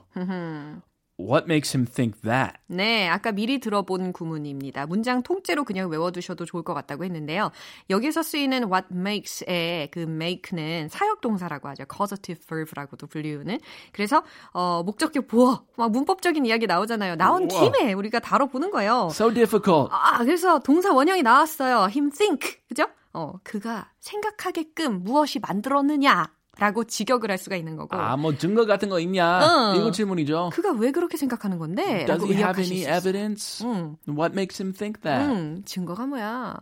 What 1.18 1.46
makes 1.46 1.76
him 1.76 1.88
think 1.88 2.22
that? 2.24 2.58
네, 2.68 3.08
아까 3.08 3.32
미리 3.32 3.60
들어본 3.60 4.12
구문입니다. 4.12 4.86
문장 4.86 5.24
통째로 5.24 5.64
그냥 5.64 5.90
외워두셔도 5.90 6.44
좋을 6.44 6.64
것 6.64 6.74
같다고 6.74 7.06
했는데요. 7.06 7.52
여기서 7.90 8.22
쓰이는 8.22 8.64
what 8.70 8.88
makes의 8.92 9.92
그 9.92 10.02
make는 10.02 10.90
사역동사라고 10.90 11.70
하죠. 11.70 11.86
causative 11.90 12.42
verb라고도 12.52 13.08
불리우는. 13.08 13.60
그래서 13.94 14.24
어, 14.52 14.84
목적격 14.84 15.28
보어, 15.28 15.64
막 15.78 15.92
문법적인 15.92 16.46
이야기 16.46 16.68
나오잖아요. 16.68 17.16
나온 17.16 17.50
우와. 17.50 17.72
김에 17.72 17.94
우리가 17.94 18.20
다뤄보는 18.20 18.72
거예요. 18.72 19.08
So 19.12 19.34
difficult. 19.34 19.90
아, 19.94 20.18
그래서 20.18 20.60
동사 20.60 20.92
원형이 20.92 21.24
나왔어요. 21.24 21.88
him 21.96 22.12
think. 22.12 22.58
그죠? 22.68 22.88
어, 23.14 23.40
그가 23.44 23.90
생각하게끔 24.02 25.02
무엇이 25.04 25.40
만들었느냐. 25.40 26.35
라고 26.60 26.84
직역을 26.86 27.30
할 27.30 27.38
수가 27.38 27.56
있는 27.56 27.76
거고. 27.76 27.96
아, 27.98 28.16
뭐 28.18 28.36
증거 28.38 28.66
같은 28.66 28.90
거 28.90 29.00
있냐? 29.00 29.40
어. 29.40 29.76
이거 29.76 29.92
질문이죠. 29.92 30.52
그가 30.54 30.72
왜 30.72 30.92
그렇게 30.92 31.18
생각하는 31.18 31.58
건데? 31.58 32.06
Does 32.06 32.24
he 32.26 32.36
have 32.36 32.64
any 32.64 32.86
evidence? 32.86 33.66
음. 33.66 33.98
What 34.08 34.34
makes 34.34 34.62
him 34.62 34.74
think 34.74 35.02
that? 35.02 35.30
음, 35.30 35.64
증거가 35.66 36.06
뭐야? 36.06 36.56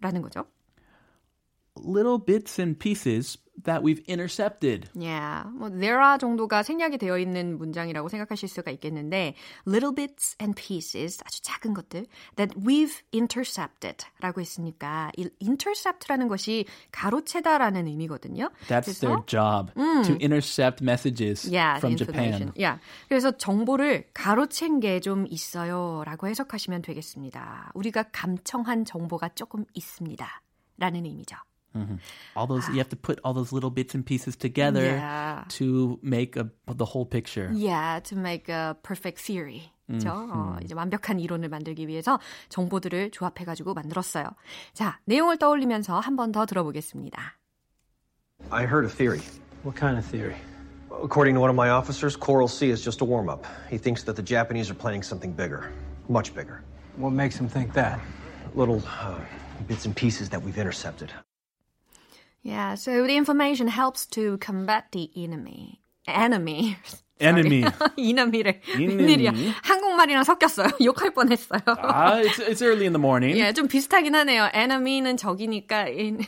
라는 0.00 0.22
거죠. 0.22 0.44
Little 1.82 2.18
bits 2.18 2.58
and 2.58 2.78
pieces 2.78 3.38
that 3.64 3.82
we've 3.82 4.00
intercepted. 4.08 4.88
Yeah, 4.94 5.44
뭐 5.52 5.68
there 5.68 6.00
are 6.00 6.16
정도가 6.18 6.62
생략이 6.62 6.96
되어 6.98 7.18
있는 7.18 7.58
문장이라고 7.58 8.08
생각하실 8.08 8.48
수가 8.48 8.70
있겠는데 8.72 9.34
little 9.66 9.94
bits 9.94 10.36
and 10.40 10.54
pieces 10.54 11.20
아주 11.24 11.42
작은 11.42 11.74
것들 11.74 12.06
that 12.36 12.56
we've 12.56 13.02
intercepted라고 13.12 14.40
했으니까 14.40 15.10
이 15.18 15.28
intercept라는 15.42 16.28
것이 16.28 16.64
가로채다라는 16.92 17.86
의미거든요. 17.86 18.50
That's 18.68 18.96
그래서, 18.96 19.06
their 19.06 19.26
job 19.26 19.72
음, 19.76 20.02
to 20.04 20.16
intercept 20.20 20.82
messages 20.82 21.44
yeah, 21.44 21.78
from. 21.78 21.96
Japan. 21.96 22.52
Yeah. 22.56 22.80
그래서 23.08 23.32
정보를 23.32 24.08
가로챈 24.14 24.80
게 24.80 25.00
좀 25.00 25.26
있어요라고 25.28 26.28
해석하시면 26.28 26.82
되겠습니다. 26.82 27.72
우리가 27.74 28.04
감청한 28.12 28.84
정보가 28.84 29.30
조금 29.34 29.64
있습니다라는 29.74 31.04
의미죠. 31.04 31.36
Mm-hmm. 31.75 31.95
All 32.37 32.47
those 32.47 32.67
you 32.69 32.77
have 32.77 32.87
to 32.89 32.95
put 32.95 33.19
all 33.23 33.33
those 33.33 33.51
little 33.51 33.69
bits 33.69 33.93
and 33.95 34.05
pieces 34.05 34.37
together 34.37 34.81
Yeah. 34.95 35.43
to 35.59 35.99
make 36.01 36.37
a, 36.37 36.49
the 36.71 36.85
whole 36.85 37.05
picture. 37.05 37.51
Yeah, 37.53 37.99
to 38.05 38.15
make 38.15 38.47
a 38.47 38.77
perfect 38.81 39.19
theory. 39.19 39.71
그렇죠? 39.87 40.09
어, 40.31 40.57
이제 40.63 40.73
완벽한 40.73 41.19
이론을 41.19 41.49
만들기 41.49 41.87
위해서 41.87 42.19
정보들을 42.49 43.11
조합해가지고 43.11 43.73
만들었어요. 43.75 44.25
자, 44.73 44.99
내용을 45.05 45.37
떠올리면서 45.37 45.99
한 45.99 46.15
번 46.15 46.31
더 46.31 46.45
들어보겠습니다. 46.45 47.37
I 48.51 48.63
heard 48.65 48.85
a 48.85 48.89
theory. 48.89 49.21
What 49.63 49.75
kind 49.79 49.97
of 49.99 50.05
theory? 50.09 50.35
According 51.03 51.35
to 51.35 51.41
one 51.41 51.49
of 51.49 51.55
my 51.55 51.69
officers, 51.69 52.15
Coral 52.15 52.47
Sea 52.47 52.69
is 52.71 52.81
just 52.81 53.01
a 53.01 53.05
warm 53.05 53.27
up. 53.29 53.45
He 53.69 53.77
thinks 53.77 54.03
that 54.05 54.15
the 54.15 54.23
Japanese 54.23 54.71
are 54.71 54.75
planning 54.79 55.03
something 55.03 55.33
bigger, 55.35 55.69
much 56.07 56.33
bigger. 56.33 56.61
What 56.95 57.11
makes 57.11 57.35
him 57.37 57.49
think 57.49 57.73
that? 57.73 57.99
Little 58.55 58.81
uh, 58.87 59.19
bits 59.67 59.85
and 59.85 59.93
pieces 59.95 60.29
that 60.29 60.41
we've 60.41 60.57
intercepted. 60.57 61.11
Yeah, 62.43 62.75
so 62.75 63.07
the 63.07 63.15
information 63.17 63.67
helps 63.67 64.05
to 64.11 64.37
combat 64.37 64.91
the 64.91 65.09
enemy. 65.15 65.79
Enemy. 66.07 66.77
Enemy. 67.19 67.63
이남이를 67.97 68.59
이남이. 68.77 68.95
웬일이야. 69.03 69.31
한국말이랑 69.63 70.23
섞였어요. 70.25 70.67
욕할 70.83 71.11
뻔했어요. 71.13 71.61
ah, 71.65 72.19
it's, 72.21 72.37
it's 72.39 72.61
early 72.61 72.85
in 72.85 72.91
the 72.93 72.99
morning. 72.99 73.37
예, 73.39 73.53
좀 73.53 73.67
비슷하긴 73.69 74.13
하네요. 74.13 74.49
enemy는 74.53 75.15
적이니까 75.17 75.87
인, 75.87 76.19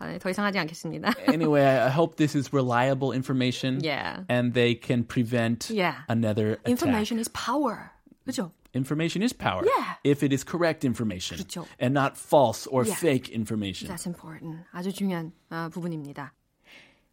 아, 0.00 0.18
더 0.18 0.30
이상 0.30 0.44
하지 0.46 0.58
않겠습니다. 0.58 1.12
anyway, 1.28 1.62
I 1.62 1.84
I 1.86 1.90
hope 1.90 2.16
this 2.16 2.34
is 2.34 2.50
reliable 2.52 3.12
information. 3.12 3.78
Yeah. 3.84 4.24
And 4.30 4.54
they 4.54 4.74
can 4.74 5.04
prevent 5.04 5.70
Yeah. 5.70 6.02
another 6.08 6.54
attack. 6.64 6.70
Information 6.70 7.18
is 7.20 7.28
power. 7.28 7.92
그죠? 8.26 8.50
Information 8.73 9.21
is 9.21 9.33
power. 9.33 9.63
Yeah. 9.65 9.95
If 10.03 10.23
it 10.23 10.33
is 10.33 10.45
correct 10.45 10.85
information. 10.85 11.37
그렇죠. 11.39 11.65
And 11.81 11.93
not 11.97 12.15
false 12.17 12.67
or 12.71 12.85
Yeah. 12.85 12.95
fake 12.99 13.29
information. 13.33 13.89
That's 13.93 14.07
important. 14.07 14.63
아주 14.71 14.93
중요한 14.93 15.33
아, 15.49 15.69
부분입니다. 15.69 16.33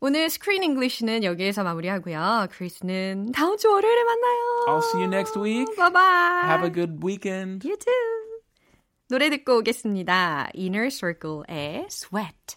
오늘 0.01 0.27
Screen 0.27 0.63
English는 0.63 1.25
여기에서 1.25 1.65
마무리하고요. 1.65 2.47
크리스는 2.53 3.33
다음 3.33 3.57
주 3.57 3.69
월요일에 3.69 4.05
만나요. 4.05 4.67
I'll 4.69 4.85
see 4.85 5.03
you 5.03 5.09
next 5.11 5.37
week. 5.37 5.67
Bye 5.77 5.91
bye. 5.91 6.47
Have 6.47 6.65
a 6.65 6.73
good 6.73 7.05
weekend. 7.05 7.67
You 7.67 7.77
too. 7.77 7.93
노래 9.09 9.29
듣고 9.31 9.59
오겠습니다. 9.59 10.51
Inner 10.55 10.89
Circle의 10.91 11.87
Sweat. 11.91 12.57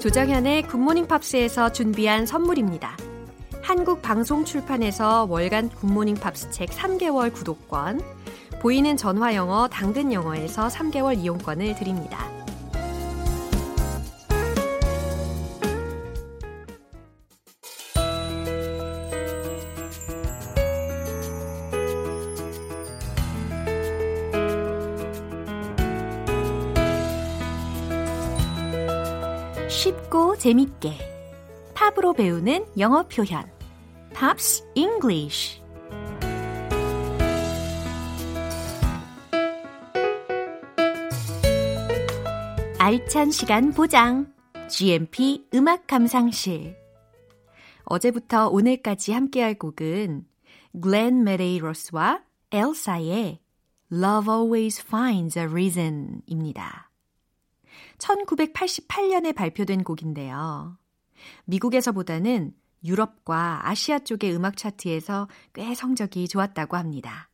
조정현의 0.00 0.62
굿모닝 0.68 1.08
팝스에서 1.08 1.72
준비한 1.72 2.24
선물입니다. 2.24 2.96
한국 3.68 4.00
방송 4.00 4.46
출판에서 4.46 5.26
월간 5.28 5.68
굿모닝 5.68 6.14
팝스 6.14 6.50
책 6.52 6.70
3개월 6.70 7.30
구독권, 7.30 8.00
보이는 8.62 8.96
전화 8.96 9.34
영어 9.34 9.68
당근 9.68 10.10
영어에서 10.10 10.68
3개월 10.68 11.18
이용권을 11.18 11.74
드립니다. 11.74 12.30
쉽고 29.68 30.38
재밌게 30.38 30.94
팝으로 31.74 32.14
배우는 32.14 32.64
영어 32.78 33.02
표현 33.02 33.57
Pops 34.18 34.64
English 34.74 35.62
알찬 42.80 43.30
시간 43.30 43.72
보장 43.72 44.34
GMP 44.68 45.46
음악 45.54 45.86
감상실 45.86 46.76
어제부터 47.84 48.48
오늘까지 48.48 49.12
함께할 49.12 49.54
곡은 49.56 50.26
글렌 50.82 51.22
메레이로스와 51.22 52.24
엘사의 52.50 53.38
Love 53.92 54.34
Always 54.34 54.82
Finds 54.84 55.38
a 55.38 55.44
Reason 55.44 56.22
입니다. 56.26 56.90
1988년에 57.98 59.32
발표된 59.32 59.84
곡인데요. 59.84 60.76
미국에서보다는 61.44 62.52
유럽과 62.84 63.68
아시아 63.68 63.98
쪽의 63.98 64.34
음악 64.34 64.56
차트에서 64.56 65.28
꽤 65.52 65.74
성적이 65.74 66.28
좋았다고 66.28 66.76
합니다. 66.76 67.28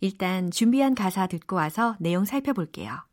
일단 0.00 0.50
준비한 0.50 0.94
가사 0.94 1.26
듣고 1.26 1.56
와서 1.56 1.96
내용 2.00 2.24
살펴볼게요. 2.24 3.06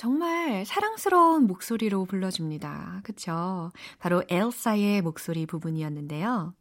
정말 0.00 0.64
사랑스러운 0.64 1.46
목소리로 1.46 2.06
불러줍니다. 2.06 3.02
그쵸? 3.04 3.70
바로 3.98 4.24
엘사의 4.30 5.02
목소리 5.02 5.44
부분이었는데요. 5.44 6.54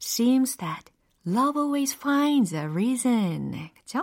Seems 0.00 0.56
that 0.56 0.90
love 1.24 1.56
always 1.56 1.96
finds 1.96 2.52
a 2.52 2.62
reason. 2.62 3.70
그쵸? 3.76 4.02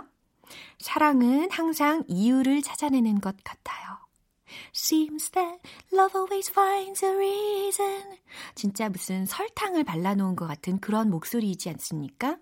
사랑은 0.78 1.50
항상 1.50 2.04
이유를 2.08 2.62
찾아내는 2.62 3.20
것 3.20 3.36
같아요. 3.44 3.98
Seems 4.74 5.28
that 5.32 5.58
love 5.92 6.18
always 6.18 6.50
finds 6.50 7.04
a 7.04 7.10
reason. 7.10 8.16
진짜 8.54 8.88
무슨 8.88 9.26
설탕을 9.26 9.84
발라놓은 9.84 10.36
것 10.36 10.46
같은 10.46 10.80
그런 10.80 11.10
목소리이지 11.10 11.68
않습니까? 11.68 12.38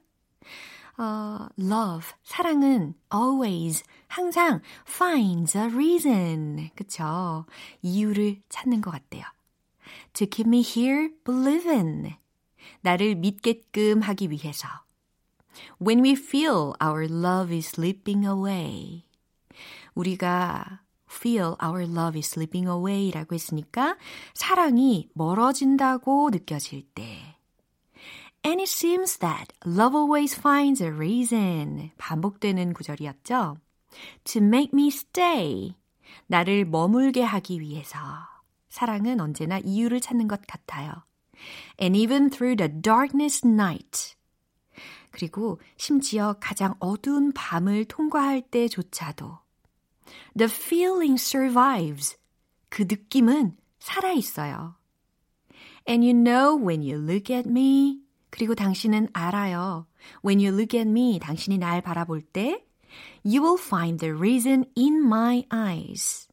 어, 0.99 1.49
love, 1.59 2.13
사랑은 2.23 2.95
always, 3.13 3.83
항상 4.09 4.61
finds 4.87 5.57
a 5.57 5.65
reason. 5.65 6.71
그쵸? 6.75 7.47
이유를 7.83 8.41
찾는 8.49 8.81
것 8.81 8.91
같대요. 8.91 9.25
To 10.15 10.27
keep 10.27 10.49
me 10.49 10.61
here 10.61 11.11
believing. 11.25 12.17
나를 12.81 13.15
믿게끔 13.15 14.01
하기 14.01 14.31
위해서. 14.31 14.69
When 15.81 16.05
we 16.05 16.13
feel 16.13 16.73
our 16.83 17.05
love 17.05 17.55
is 17.55 17.69
slipping 17.69 18.27
away. 18.27 19.05
우리가 19.95 20.81
feel 21.11 21.57
our 21.63 21.85
love 21.85 22.17
is 22.19 22.29
slipping 22.29 22.69
away 22.69 23.11
라고 23.11 23.35
했으니까 23.35 23.97
사랑이 24.35 25.09
멀어진다고 25.15 26.31
느껴질 26.31 26.87
때. 26.95 27.37
And 28.45 28.61
it 28.61 28.71
seems 28.71 29.19
that 29.19 29.53
love 29.67 29.97
always 29.97 30.39
finds 30.39 30.83
a 30.83 30.91
reason. 30.91 31.91
반복되는 31.99 32.73
구절이었죠. 32.73 33.59
To 34.25 34.43
make 34.43 34.71
me 34.73 34.89
stay. 34.89 35.75
나를 36.27 36.65
머물게 36.65 37.23
하기 37.23 37.61
위해서. 37.61 37.99
사랑은 38.69 39.21
언제나 39.21 39.59
이유를 39.59 40.01
찾는 40.01 40.29
것 40.29 40.41
같아요. 40.47 40.93
And 41.81 41.97
even 41.97 42.31
through 42.31 42.57
the 42.57 42.83
darkest 42.83 43.47
night. 43.47 44.17
그리고 45.11 45.61
심지어 45.77 46.35
가장 46.39 46.75
어두운 46.79 47.33
밤을 47.33 47.87
통과할 47.87 48.43
때조차도 48.43 49.39
The 50.37 50.51
feeling 50.51 51.21
survives. 51.21 52.17
그 52.69 52.83
느낌은 52.83 53.57
살아있어요. 53.79 54.77
And 55.89 56.05
you 56.05 56.13
know 56.13 56.55
when 56.57 56.83
you 56.83 57.03
look 57.03 57.35
at 57.35 57.49
me. 57.49 58.01
그리고 58.31 58.55
당신은 58.55 59.09
알아요. 59.15 59.87
When 60.25 60.39
you 60.39 60.55
look 60.55 60.79
at 60.79 60.89
me, 60.89 61.19
당신이 61.19 61.59
날 61.59 61.81
바라볼 61.81 62.21
때 62.21 62.65
You 63.29 63.43
will 63.43 63.61
find 63.63 64.01
the 64.01 64.15
reason 64.15 64.65
in 64.75 65.05
my 65.05 65.45
eyes. 65.53 66.29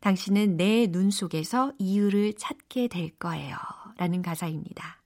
당신은 0.00 0.56
내 0.56 0.86
눈 0.86 1.10
속에서 1.10 1.72
이유를 1.78 2.34
찾게 2.34 2.88
될 2.88 3.10
거예요. 3.18 3.56
라는 3.98 4.22
가사입니다. 4.22 5.02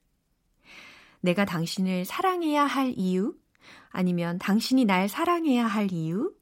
내가 1.19 1.43
당신을 1.43 2.05
사랑해야 2.05 2.65
할 2.65 2.93
이유? 2.95 3.35
아니면 3.89 4.39
당신이 4.39 4.85
날 4.85 5.09
사랑해야 5.09 5.65
할 5.67 5.91
이유? 5.91 6.33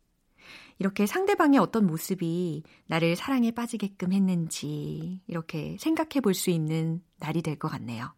이렇게 0.80 1.08
상대방의 1.08 1.60
어떤 1.60 1.88
모습이 1.88 2.62
나를 2.86 3.16
사랑에 3.16 3.50
빠지게끔 3.52 4.13
했는지 4.13 5.22
이렇게 5.26 5.76
생각해 5.80 6.22
볼 6.22 6.36
수 6.36 6.52
있는 6.52 7.02
날이 7.18 7.42
될 7.42 7.58
것 7.58 7.68
같네요. 7.70 8.13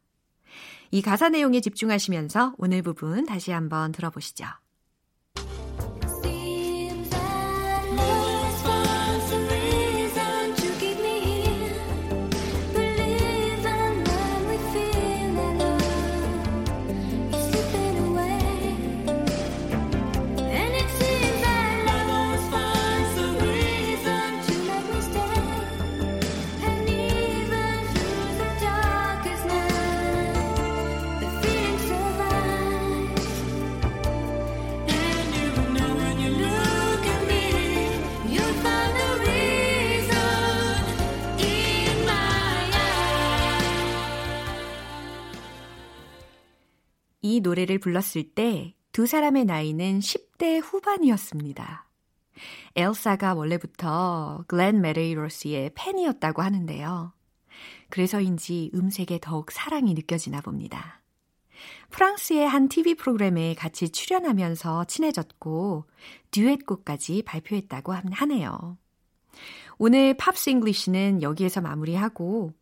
이 0.91 1.01
가사 1.01 1.29
내용에 1.29 1.61
집중하시면서 1.61 2.55
오늘 2.57 2.81
부분 2.81 3.25
다시 3.25 3.51
한번 3.51 3.93
들어보시죠. 3.93 4.45
이 47.29 47.41
노래를 47.41 47.79
불렀을 47.79 48.23
때 48.23 48.73
두 48.91 49.05
사람의 49.05 49.45
나이는 49.45 49.99
10대 49.99 50.61
후반이었습니다. 50.61 51.87
엘사가 52.75 53.33
원래부터 53.33 54.45
글렌 54.47 54.81
메데이로스의 54.81 55.71
팬이었다고 55.75 56.41
하는데요. 56.41 57.13
그래서인지 57.89 58.71
음색에 58.73 59.19
더욱 59.21 59.51
사랑이 59.51 59.93
느껴지나 59.93 60.41
봅니다. 60.41 61.01
프랑스의 61.91 62.47
한 62.47 62.67
TV 62.67 62.95
프로그램에 62.95 63.53
같이 63.53 63.89
출연하면서 63.89 64.85
친해졌고 64.85 65.85
듀엣곡까지 66.31 67.23
발표했다고 67.23 67.93
하네요. 67.93 68.77
오늘 69.77 70.15
Pops 70.15 70.49
English는 70.49 71.21
여기에서 71.21 71.61
마무리하고 71.61 72.53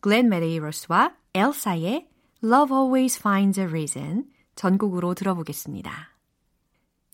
글렌 0.00 0.28
메레이로스와 0.28 1.16
엘사의 1.34 2.09
Love 2.42 2.74
Always 2.74 3.18
Finds 3.18 3.60
a 3.60 3.66
Reason 3.66 4.24
전곡으로 4.54 5.12
들어보겠습니다. 5.12 5.92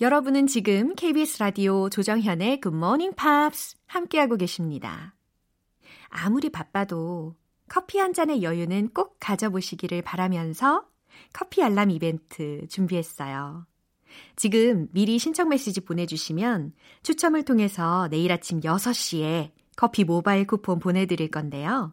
여러분은 0.01 0.47
지금 0.47 0.95
KBS 0.95 1.41
라디오 1.41 1.91
조정현의 1.91 2.61
Good 2.61 2.77
Morning 2.77 3.17
Pops 3.17 3.77
함께하고 3.87 4.37
계십니다. 4.37 5.17
아무리 6.11 6.51
바빠도 6.51 7.35
커피 7.69 7.99
한 7.99 8.13
잔의 8.13 8.45
여유는 8.45 8.91
꼭 8.95 9.17
가져보시기를 9.19 10.03
바라면서 10.03 10.87
커피 11.33 11.61
알람 11.61 11.91
이벤트 11.91 12.65
준비했어요. 12.69 13.67
지금 14.37 14.87
미리 14.93 15.19
신청 15.19 15.49
메시지 15.49 15.81
보내주시면 15.81 16.73
추첨을 17.03 17.43
통해서 17.45 18.07
내일 18.13 18.31
아침 18.31 18.61
6시에 18.61 19.51
커피 19.75 20.05
모바일 20.05 20.47
쿠폰 20.47 20.79
보내드릴 20.79 21.33
건데요. 21.33 21.93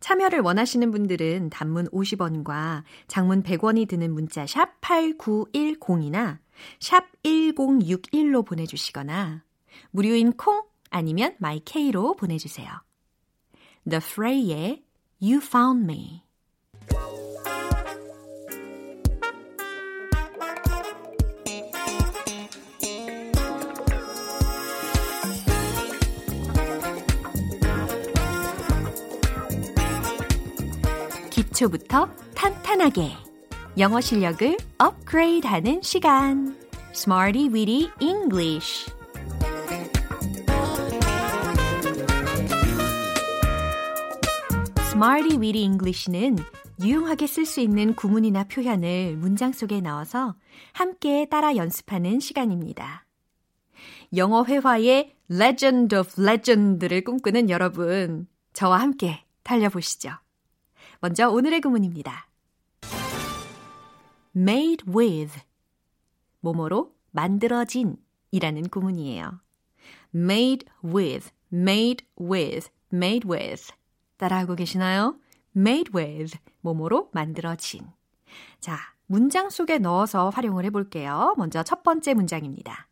참여를 0.00 0.40
원하시는 0.40 0.90
분들은 0.90 1.50
단문 1.50 1.88
50원과 1.88 2.82
장문 3.08 3.42
100원이 3.42 3.88
드는 3.88 4.12
문자 4.12 4.46
샵 4.46 4.80
8910이나 4.80 6.38
샵 6.80 7.04
1061로 7.22 8.44
보내주시거나 8.44 9.44
무료인 9.90 10.32
콩 10.32 10.64
아니면 10.90 11.34
마이케이로 11.38 12.16
보내주세요. 12.16 12.68
The 13.88 13.98
Fray의 14.02 14.84
You 15.20 15.38
Found 15.38 15.84
Me 15.84 16.25
기초부터 31.56 32.08
탄탄하게 32.34 33.12
영어 33.78 34.00
실력을 34.00 34.56
업그레이드 34.78 35.46
하는 35.46 35.80
시간 35.82 36.54
Smarty 36.92 37.48
Weedy 37.48 37.90
English 38.00 38.90
Smarty 44.80 45.38
Weedy 45.38 45.62
English는 45.62 46.36
유용하게 46.82 47.26
쓸 47.26 47.46
수 47.46 47.60
있는 47.60 47.94
구문이나 47.94 48.44
표현을 48.44 49.16
문장 49.16 49.52
속에 49.52 49.80
넣어서 49.80 50.34
함께 50.74 51.26
따라 51.30 51.56
연습하는 51.56 52.20
시간입니다. 52.20 53.06
영어 54.14 54.44
회화의 54.44 55.14
Legend 55.30 55.96
of 55.96 56.22
Legend를 56.22 57.02
꿈꾸는 57.04 57.48
여러분, 57.48 58.26
저와 58.52 58.78
함께 58.78 59.24
달려보시죠. 59.42 60.25
먼저 61.00 61.28
오늘의 61.28 61.60
구문입니다. 61.60 62.28
made 64.36 64.84
with 64.94 65.40
뭐뭐로 66.40 66.94
만들어진 67.10 67.96
이라는 68.30 68.68
구문이에요. 68.68 69.40
made 70.14 70.66
with, 70.84 71.30
made 71.52 72.06
with, 72.20 72.68
made 72.92 73.28
with 73.28 73.72
따라하고 74.16 74.54
계시나요? 74.54 75.18
made 75.56 75.92
with 75.94 76.38
뭐뭐로 76.60 77.10
만들어진 77.12 77.86
자, 78.60 78.78
문장 79.06 79.50
속에 79.50 79.78
넣어서 79.78 80.30
활용을 80.30 80.64
해볼게요. 80.64 81.34
먼저 81.36 81.62
첫 81.62 81.82
번째 81.82 82.14
문장입니다. 82.14 82.88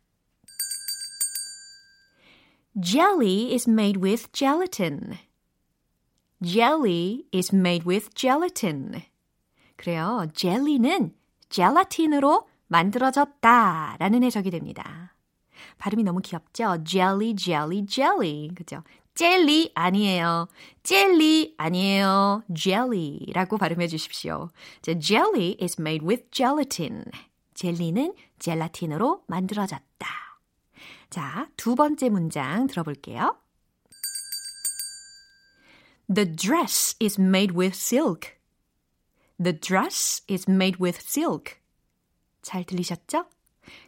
Jelly 2.81 3.53
is 3.53 3.69
made 3.69 4.01
with 4.01 4.31
gelatin. 4.31 5.13
Jelly 6.43 7.23
is 7.33 7.55
made 7.55 7.87
with 7.87 8.09
gelatin. 8.13 9.03
그래요. 9.75 10.27
젤리는 10.33 11.13
젤라틴으로 11.49 12.47
만들어졌다 12.67 13.97
라는 13.99 14.23
해석이 14.23 14.51
됩니다. 14.51 15.15
발음이 15.77 16.03
너무 16.03 16.21
귀엽죠? 16.21 16.83
jelly, 16.83 17.35
jelly, 17.35 17.85
jelly. 17.87 18.49
그죠? 18.55 18.83
젤리 19.15 19.71
아니에요. 19.75 20.47
젤리 20.83 21.55
아니에요. 21.57 22.43
jelly라고 22.53 23.57
발음해 23.57 23.87
주십시오. 23.87 24.49
자, 24.81 24.99
jelly 24.99 25.55
is 25.61 25.79
made 25.79 26.05
with 26.05 26.25
gelatin. 26.31 27.05
젤리는 27.53 28.13
젤라틴으로 28.39 29.23
만들어졌다. 29.27 30.07
자, 31.09 31.47
두 31.55 31.75
번째 31.75 32.09
문장 32.09 32.67
들어볼게요. 32.67 33.37
The 36.13 36.35
dress 36.35 36.95
is 37.01 37.19
made 37.19 37.55
with 37.55 37.75
silk. 37.75 38.37
The 39.41 39.59
dress 39.59 40.23
is 40.29 40.49
made 40.49 40.77
with 40.79 40.99
silk. 41.01 41.55
잘 42.41 42.63
들리셨죠? 42.63 43.25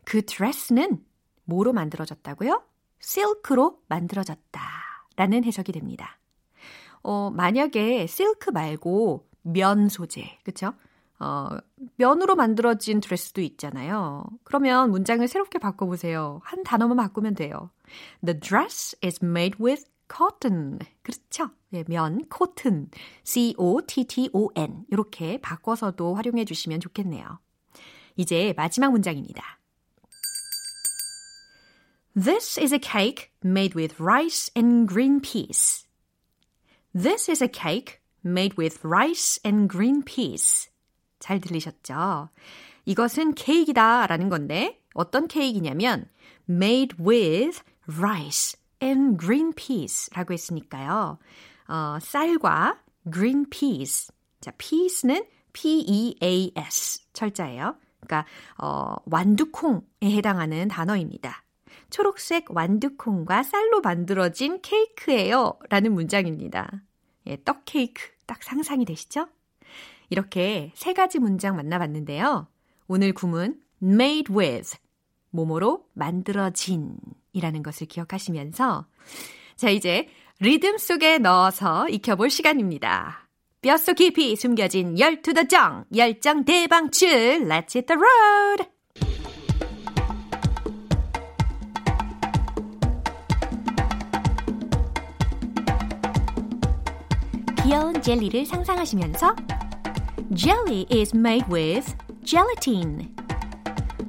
그 0.04 0.26
드레스는 0.26 1.04
뭐로 1.46 1.74
만들어졌다고요? 1.74 2.64
silk로 3.00 3.82
만들어졌다. 3.88 4.62
라는 5.16 5.44
해석이 5.44 5.72
됩니다. 5.72 6.18
어, 7.04 7.30
만약에 7.30 8.04
silk 8.04 8.52
말고 8.52 9.28
면 9.44 9.88
소재, 9.88 10.38
그쵸? 10.44 10.74
어, 11.20 11.50
면으로 11.96 12.36
만들어진 12.36 13.00
드레스도 13.00 13.42
있잖아요. 13.42 14.26
그러면 14.44 14.92
문장을 14.92 15.28
새롭게 15.28 15.58
바꿔보세요. 15.58 16.42
한 16.44 16.64
단어만 16.64 16.98
바꾸면 16.98 17.36
돼요. 17.36 17.72
The 18.26 18.40
dress 18.40 18.96
is 19.04 19.24
made 19.24 19.58
with 19.60 19.86
cotton. 20.08 20.80
그렇죠? 21.02 21.52
네, 21.70 21.84
면, 21.88 22.26
cotton. 22.36 22.90
C-O-T-T-O-N. 23.24 24.86
이렇게 24.90 25.38
바꿔서도 25.40 26.16
활용해 26.16 26.46
주시면 26.46 26.80
좋겠네요. 26.80 27.40
이제 28.16 28.54
마지막 28.58 28.92
문장입니다. 28.92 29.60
This 32.16 32.60
is 32.60 32.74
a 32.74 32.80
cake 32.80 33.30
made 33.44 33.76
with 33.76 34.02
rice 34.02 34.52
and 34.58 34.90
green 34.90 35.22
peas. 35.22 35.86
This 36.92 37.30
is 37.30 37.44
a 37.44 37.48
cake 37.48 38.00
made 38.26 38.56
with 38.58 38.80
rice 38.84 39.40
and 39.46 39.70
green 39.70 40.04
peas. 40.04 40.70
잘 41.20 41.40
들리셨죠? 41.40 42.30
이것은 42.86 43.36
케이크다 43.36 44.08
라는 44.08 44.30
건데 44.30 44.82
어떤 44.94 45.28
케이크냐면 45.28 46.10
made 46.50 46.98
with 47.00 47.62
rice 47.88 48.58
and 48.82 49.18
green 49.20 49.54
peas 49.54 50.10
라고 50.14 50.34
했으니까요. 50.34 51.18
어, 51.68 51.98
쌀과 52.02 52.80
green 53.12 53.50
peas. 53.50 54.12
자, 54.42 54.52
peas는 54.58 55.26
P-E-A-S 55.54 57.12
철자예요. 57.14 57.76
그러니까 58.00 58.26
어, 58.58 58.96
완두콩에 59.06 59.82
해당하는 60.04 60.68
단어입니다. 60.68 61.44
초록색 61.90 62.52
완두콩과 62.52 63.44
쌀로 63.44 63.82
만들어진 63.82 64.62
케이크예요. 64.62 65.58
라는 65.70 65.94
문장입니다. 65.94 66.84
예, 67.28 67.38
떡 67.44 67.64
케이크 67.66 68.04
딱 68.26 68.44
상상이 68.44 68.86
되시죠? 68.86 69.28
이렇게 70.10 70.72
세 70.76 70.94
가지 70.94 71.20
문장 71.20 71.56
만나봤는데요. 71.56 72.48
오늘 72.88 73.14
구문 73.14 73.60
made 73.82 74.34
with 74.34 74.78
뭐뭐로 75.32 75.86
만들어진 75.94 76.98
이라는 77.38 77.64
것을 77.64 77.88
기억하시면서 77.88 78.88
자 79.56 79.70
이제 79.70 80.08
리듬 80.40 80.78
속에 80.78 81.20
넣어서 81.20 81.88
익혀볼 81.90 82.30
시간입니다. 82.30 83.28
뼛속 83.62 83.96
깊이 83.96 84.36
숨겨진 84.36 85.00
열투더 85.00 85.46
정, 85.46 85.86
열정 85.96 86.46
대방출, 86.46 87.10
Let's 87.48 87.76
hit 87.76 87.86
the 87.88 87.98
road! 87.98 88.78
귀여운 97.64 98.02
젤리를 98.02 98.46
상상하시면서 98.46 99.36
Jelly 100.34 100.86
is 100.90 101.16
made 101.16 101.46
with 101.52 101.96
gelatin. 102.24 103.14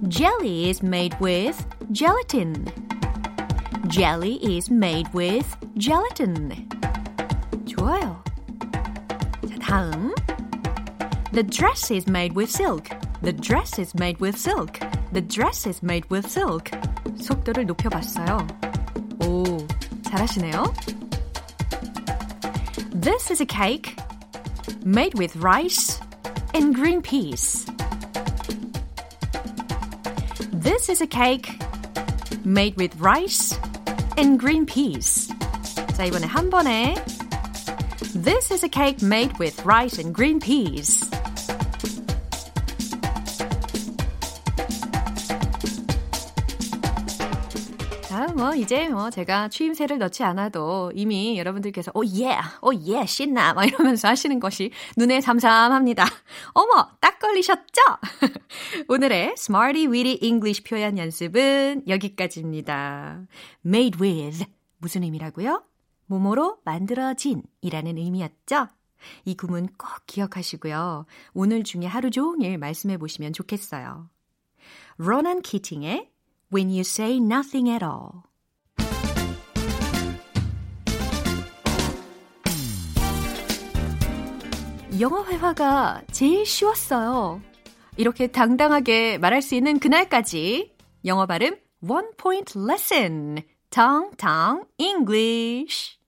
Jelly 0.08 0.68
is 0.68 0.84
made 0.84 1.16
with 1.20 1.66
gelatin. 1.92 2.87
Jelly 3.87 4.35
is 4.41 4.69
made 4.69 5.07
with 5.13 5.45
gelatin. 5.77 6.67
좋아요. 7.65 8.23
자, 9.47 9.59
다음. 9.59 10.13
The 11.31 11.43
dress 11.43 11.91
is 11.91 12.07
made 12.07 12.35
with 12.35 12.49
silk. 12.49 12.89
The 13.21 13.33
dress 13.33 13.79
is 13.79 13.93
made 13.95 14.19
with 14.19 14.37
silk. 14.37 14.79
The 15.11 15.21
dress 15.21 15.65
is 15.65 15.81
made 15.83 16.05
with 16.09 16.27
silk. 16.29 16.71
속도를 17.19 17.65
높여봤어요. 17.65 18.47
오, 19.21 19.43
잘하시네요. 20.03 20.73
This 22.93 23.31
is 23.31 23.41
a 23.41 23.45
cake 23.45 23.95
made 24.85 25.17
with 25.17 25.35
rice 25.37 25.99
and 26.53 26.75
green 26.75 27.01
peas. 27.01 27.65
This 30.51 30.89
is 30.89 31.01
a 31.01 31.07
cake 31.07 31.49
made 32.45 32.75
with 32.77 32.95
rice 32.99 33.57
and 34.17 34.39
green 34.39 34.65
peas. 34.65 35.29
자, 35.95 36.05
이번에 36.05 36.27
한 36.27 36.49
번에 36.49 36.95
This 38.13 38.51
is 38.51 38.63
a 38.63 38.69
cake 38.69 39.01
made 39.01 39.37
with 39.39 39.63
rice 39.65 39.97
and 39.97 40.13
green 40.13 40.39
peas. 40.39 41.09
이제 48.54 48.88
뭐 48.88 49.10
제가 49.10 49.48
추임새를 49.48 49.98
넣지 49.98 50.22
않아도 50.24 50.92
이미 50.94 51.38
여러분들께서 51.38 51.90
오 51.94 52.04
예, 52.04 52.38
오 52.62 52.72
예, 52.74 53.06
신나 53.06 53.54
막 53.54 53.64
이러면서 53.64 54.08
하시는 54.08 54.38
것이 54.40 54.70
눈에 54.96 55.20
삼삼합니다. 55.20 56.04
어머, 56.54 56.88
딱 57.00 57.18
걸리셨죠? 57.18 57.82
오늘의 58.88 59.34
Smarty 59.36 59.86
Weedy 59.86 60.18
English 60.22 60.64
표현 60.64 60.98
연습은 60.98 61.84
여기까지입니다. 61.88 63.22
Made 63.64 64.00
with 64.00 64.46
무슨 64.78 65.02
의미라고요? 65.02 65.62
뭐뭐로 66.06 66.58
만들어진 66.64 67.42
이라는 67.60 67.98
의미였죠? 67.98 68.68
이 69.24 69.36
구문 69.36 69.68
꼭 69.78 69.88
기억하시고요. 70.06 71.06
오늘 71.34 71.62
중에 71.62 71.86
하루 71.86 72.10
종일 72.10 72.58
말씀해 72.58 72.96
보시면 72.98 73.32
좋겠어요. 73.32 74.08
로난 74.96 75.42
키팅의 75.42 76.10
When 76.52 76.68
You 76.68 76.80
Say 76.80 77.16
Nothing 77.18 77.70
at 77.70 77.84
All 77.84 78.27
영어 85.00 85.24
회화가 85.24 86.02
제일 86.10 86.44
쉬웠어요. 86.44 87.40
이렇게 87.96 88.26
당당하게 88.26 89.18
말할 89.18 89.42
수 89.42 89.54
있는 89.54 89.78
그날까지 89.78 90.74
영어 91.04 91.26
발음 91.26 91.56
One 91.88 92.08
Point 92.16 92.58
Lesson 92.58 93.42
텅텅 93.70 94.64
English 94.78 95.98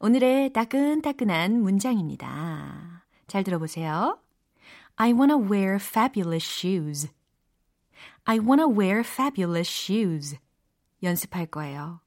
오늘의 0.00 0.52
따끈따끈한 0.52 1.60
문장입니다. 1.60 3.04
잘 3.28 3.44
들어보세요. 3.44 4.18
I 4.96 5.12
wanna 5.12 5.36
wear 5.36 5.76
fabulous 5.76 6.44
shoes. 6.44 7.08
I 8.24 8.40
wanna 8.40 8.66
wear 8.66 9.00
fabulous 9.00 9.70
shoes. 9.70 10.36
연습할 11.02 11.46
거예요. 11.46 12.00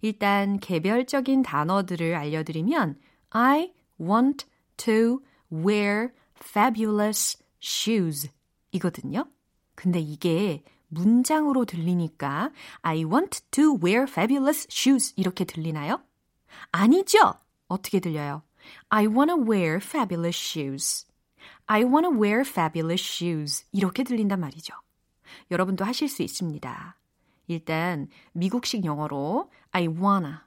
일단 0.00 0.60
개별적인 0.60 1.42
단어들을 1.42 2.14
알려드리면 2.14 3.00
I 3.30 3.72
want 4.00 4.46
to 4.76 5.20
wear 5.52 6.10
fabulous 6.36 7.38
shoes 7.62 8.30
이거든요. 8.72 9.26
근데 9.74 10.00
이게 10.00 10.62
문장으로 10.88 11.64
들리니까 11.64 12.50
I 12.82 13.04
want 13.04 13.42
to 13.50 13.78
wear 13.82 14.04
fabulous 14.08 14.66
shoes 14.70 15.12
이렇게 15.16 15.44
들리나요? 15.44 16.02
아니죠. 16.70 17.34
어떻게 17.68 18.00
들려요? 18.00 18.42
I 18.88 19.06
wanna 19.06 19.36
wear 19.36 19.76
fabulous 19.76 20.38
shoes. 20.38 21.06
I 21.66 21.82
wanna 21.84 22.10
wear 22.10 22.40
fabulous 22.40 23.02
shoes. 23.02 23.66
이렇게 23.72 24.02
들린단 24.04 24.40
말이죠. 24.40 24.74
여러분도 25.50 25.84
하실 25.84 26.08
수 26.08 26.22
있습니다. 26.22 26.96
일단 27.48 28.08
미국식 28.32 28.84
영어로 28.84 29.50
I 29.70 29.86
wanna, 29.88 30.38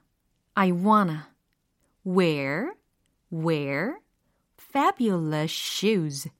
I 0.54 0.70
wanna 0.72 1.20
wear, 2.06 2.72
wear 3.32 3.96
fabulous 4.70 5.52
shoes, 5.52 6.30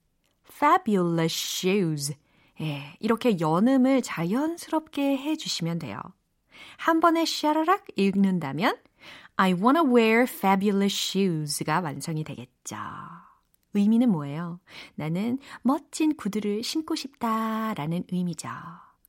fabulous 0.45 1.35
shoes. 1.35 2.15
예, 2.61 2.97
이렇게 3.01 3.39
연음을 3.41 4.03
자연스럽게 4.03 5.17
해주시면 5.19 5.79
돼요. 5.79 5.99
한 6.77 7.01
번에 7.01 7.25
샤라락 7.25 7.87
읽는다면 7.97 8.77
I 9.37 9.55
wanna 9.55 9.83
wear 9.83 10.25
fabulous 10.25 10.95
shoes가 10.95 11.81
완성이 11.81 12.25
되겠죠. 12.25 12.77
의미는 13.73 14.11
뭐예요? 14.11 14.61
나는 14.95 15.39
멋진 15.63 16.17
구두를 16.17 16.63
신고 16.63 16.95
싶다 16.95 17.75
라는 17.75 18.05
의미죠. 18.11 18.49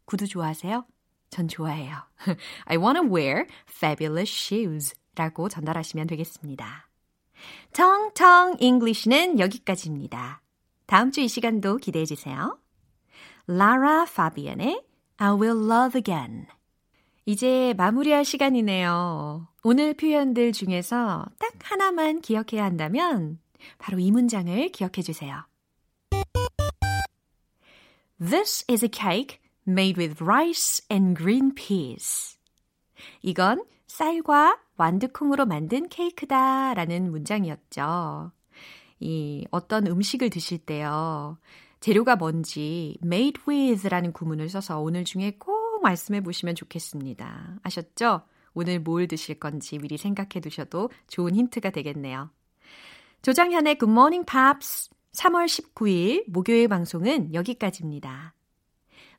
구두 0.06 0.28
좋아하세요? 0.28 0.86
전 1.30 1.48
좋아해요. 1.48 1.96
I 2.66 2.78
wanna 2.78 3.08
wear 3.10 3.46
fabulous 3.68 4.32
shoes 4.32 4.94
라고 5.16 5.50
전달하시면 5.50 6.08
되겠습니다. 6.08 6.91
텅텅 7.74 8.56
English는 8.60 9.40
여기까지입니다. 9.40 10.42
다음 10.86 11.12
주 11.12 11.22
이 11.22 11.28
시간도 11.28 11.78
기대해 11.78 12.06
주세요. 12.06 12.58
라라 13.48 14.06
파비안의 14.06 14.84
I 15.18 15.30
will 15.34 15.72
love 15.72 15.98
again. 15.98 16.48
이제 17.26 17.74
마무리할 17.78 18.26
시간이네요. 18.26 19.48
오늘 19.64 19.94
표현들 19.94 20.52
중에서 20.52 21.26
딱 21.40 21.54
하나만 21.64 22.22
기억해야 22.22 22.64
한다면 22.64 23.40
바로 23.78 24.00
이 24.00 24.12
문장을 24.12 24.70
기억해 24.70 25.02
주세요. 25.04 25.46
This 28.20 28.66
is 28.70 28.84
a 28.84 28.90
cake 28.92 29.40
made 29.68 30.00
with 30.00 30.24
rice 30.24 30.84
and 30.92 31.18
green 31.18 31.54
peas. 31.54 32.38
이건 33.22 33.64
쌀과 33.88 34.60
완두콩으로 34.82 35.46
만든 35.46 35.88
케이크다 35.89 36.74
라는 36.74 37.12
문장이었죠. 37.12 38.32
이 39.00 39.46
어떤 39.52 39.86
음식을 39.86 40.32
드실 40.32 40.58
때요. 40.58 41.38
재료가 41.82 42.15
뭔지 42.15 42.98
made 43.04 43.44
with 43.48 43.88
라는 43.88 44.12
구문을 44.12 44.50
써서 44.50 44.80
오늘 44.80 45.04
중에 45.06 45.38
꼭 45.38 45.82
말씀해 45.84 46.22
보시면 46.22 46.56
좋겠습니다. 46.56 47.60
아셨죠? 47.62 48.22
오늘 48.54 48.80
뭘 48.80 49.08
드실 49.08 49.39
건지 49.39 49.78
미리 49.78 49.98
생각해 49.98 50.41
두셔도 50.41 50.89
좋은 51.08 51.36
힌트가 51.36 51.70
되겠네요. 51.70 52.32
조장현의 53.22 53.78
Good 53.78 53.91
Morning 53.91 54.26
Pops 54.26 54.89
3월 55.13 55.46
19일 55.46 56.28
목요일 56.28 56.67
방송은 56.67 57.36
여기까지입니다. 57.36 58.34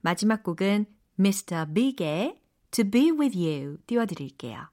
마지막 0.01 0.43
곡은 0.43 0.87
Mr. 1.21 1.73
Big의 1.73 2.37
To 2.73 2.91
Be 2.91 3.11
With 3.13 3.39
You 3.39 3.77
띄워드릴게요. 3.87 4.73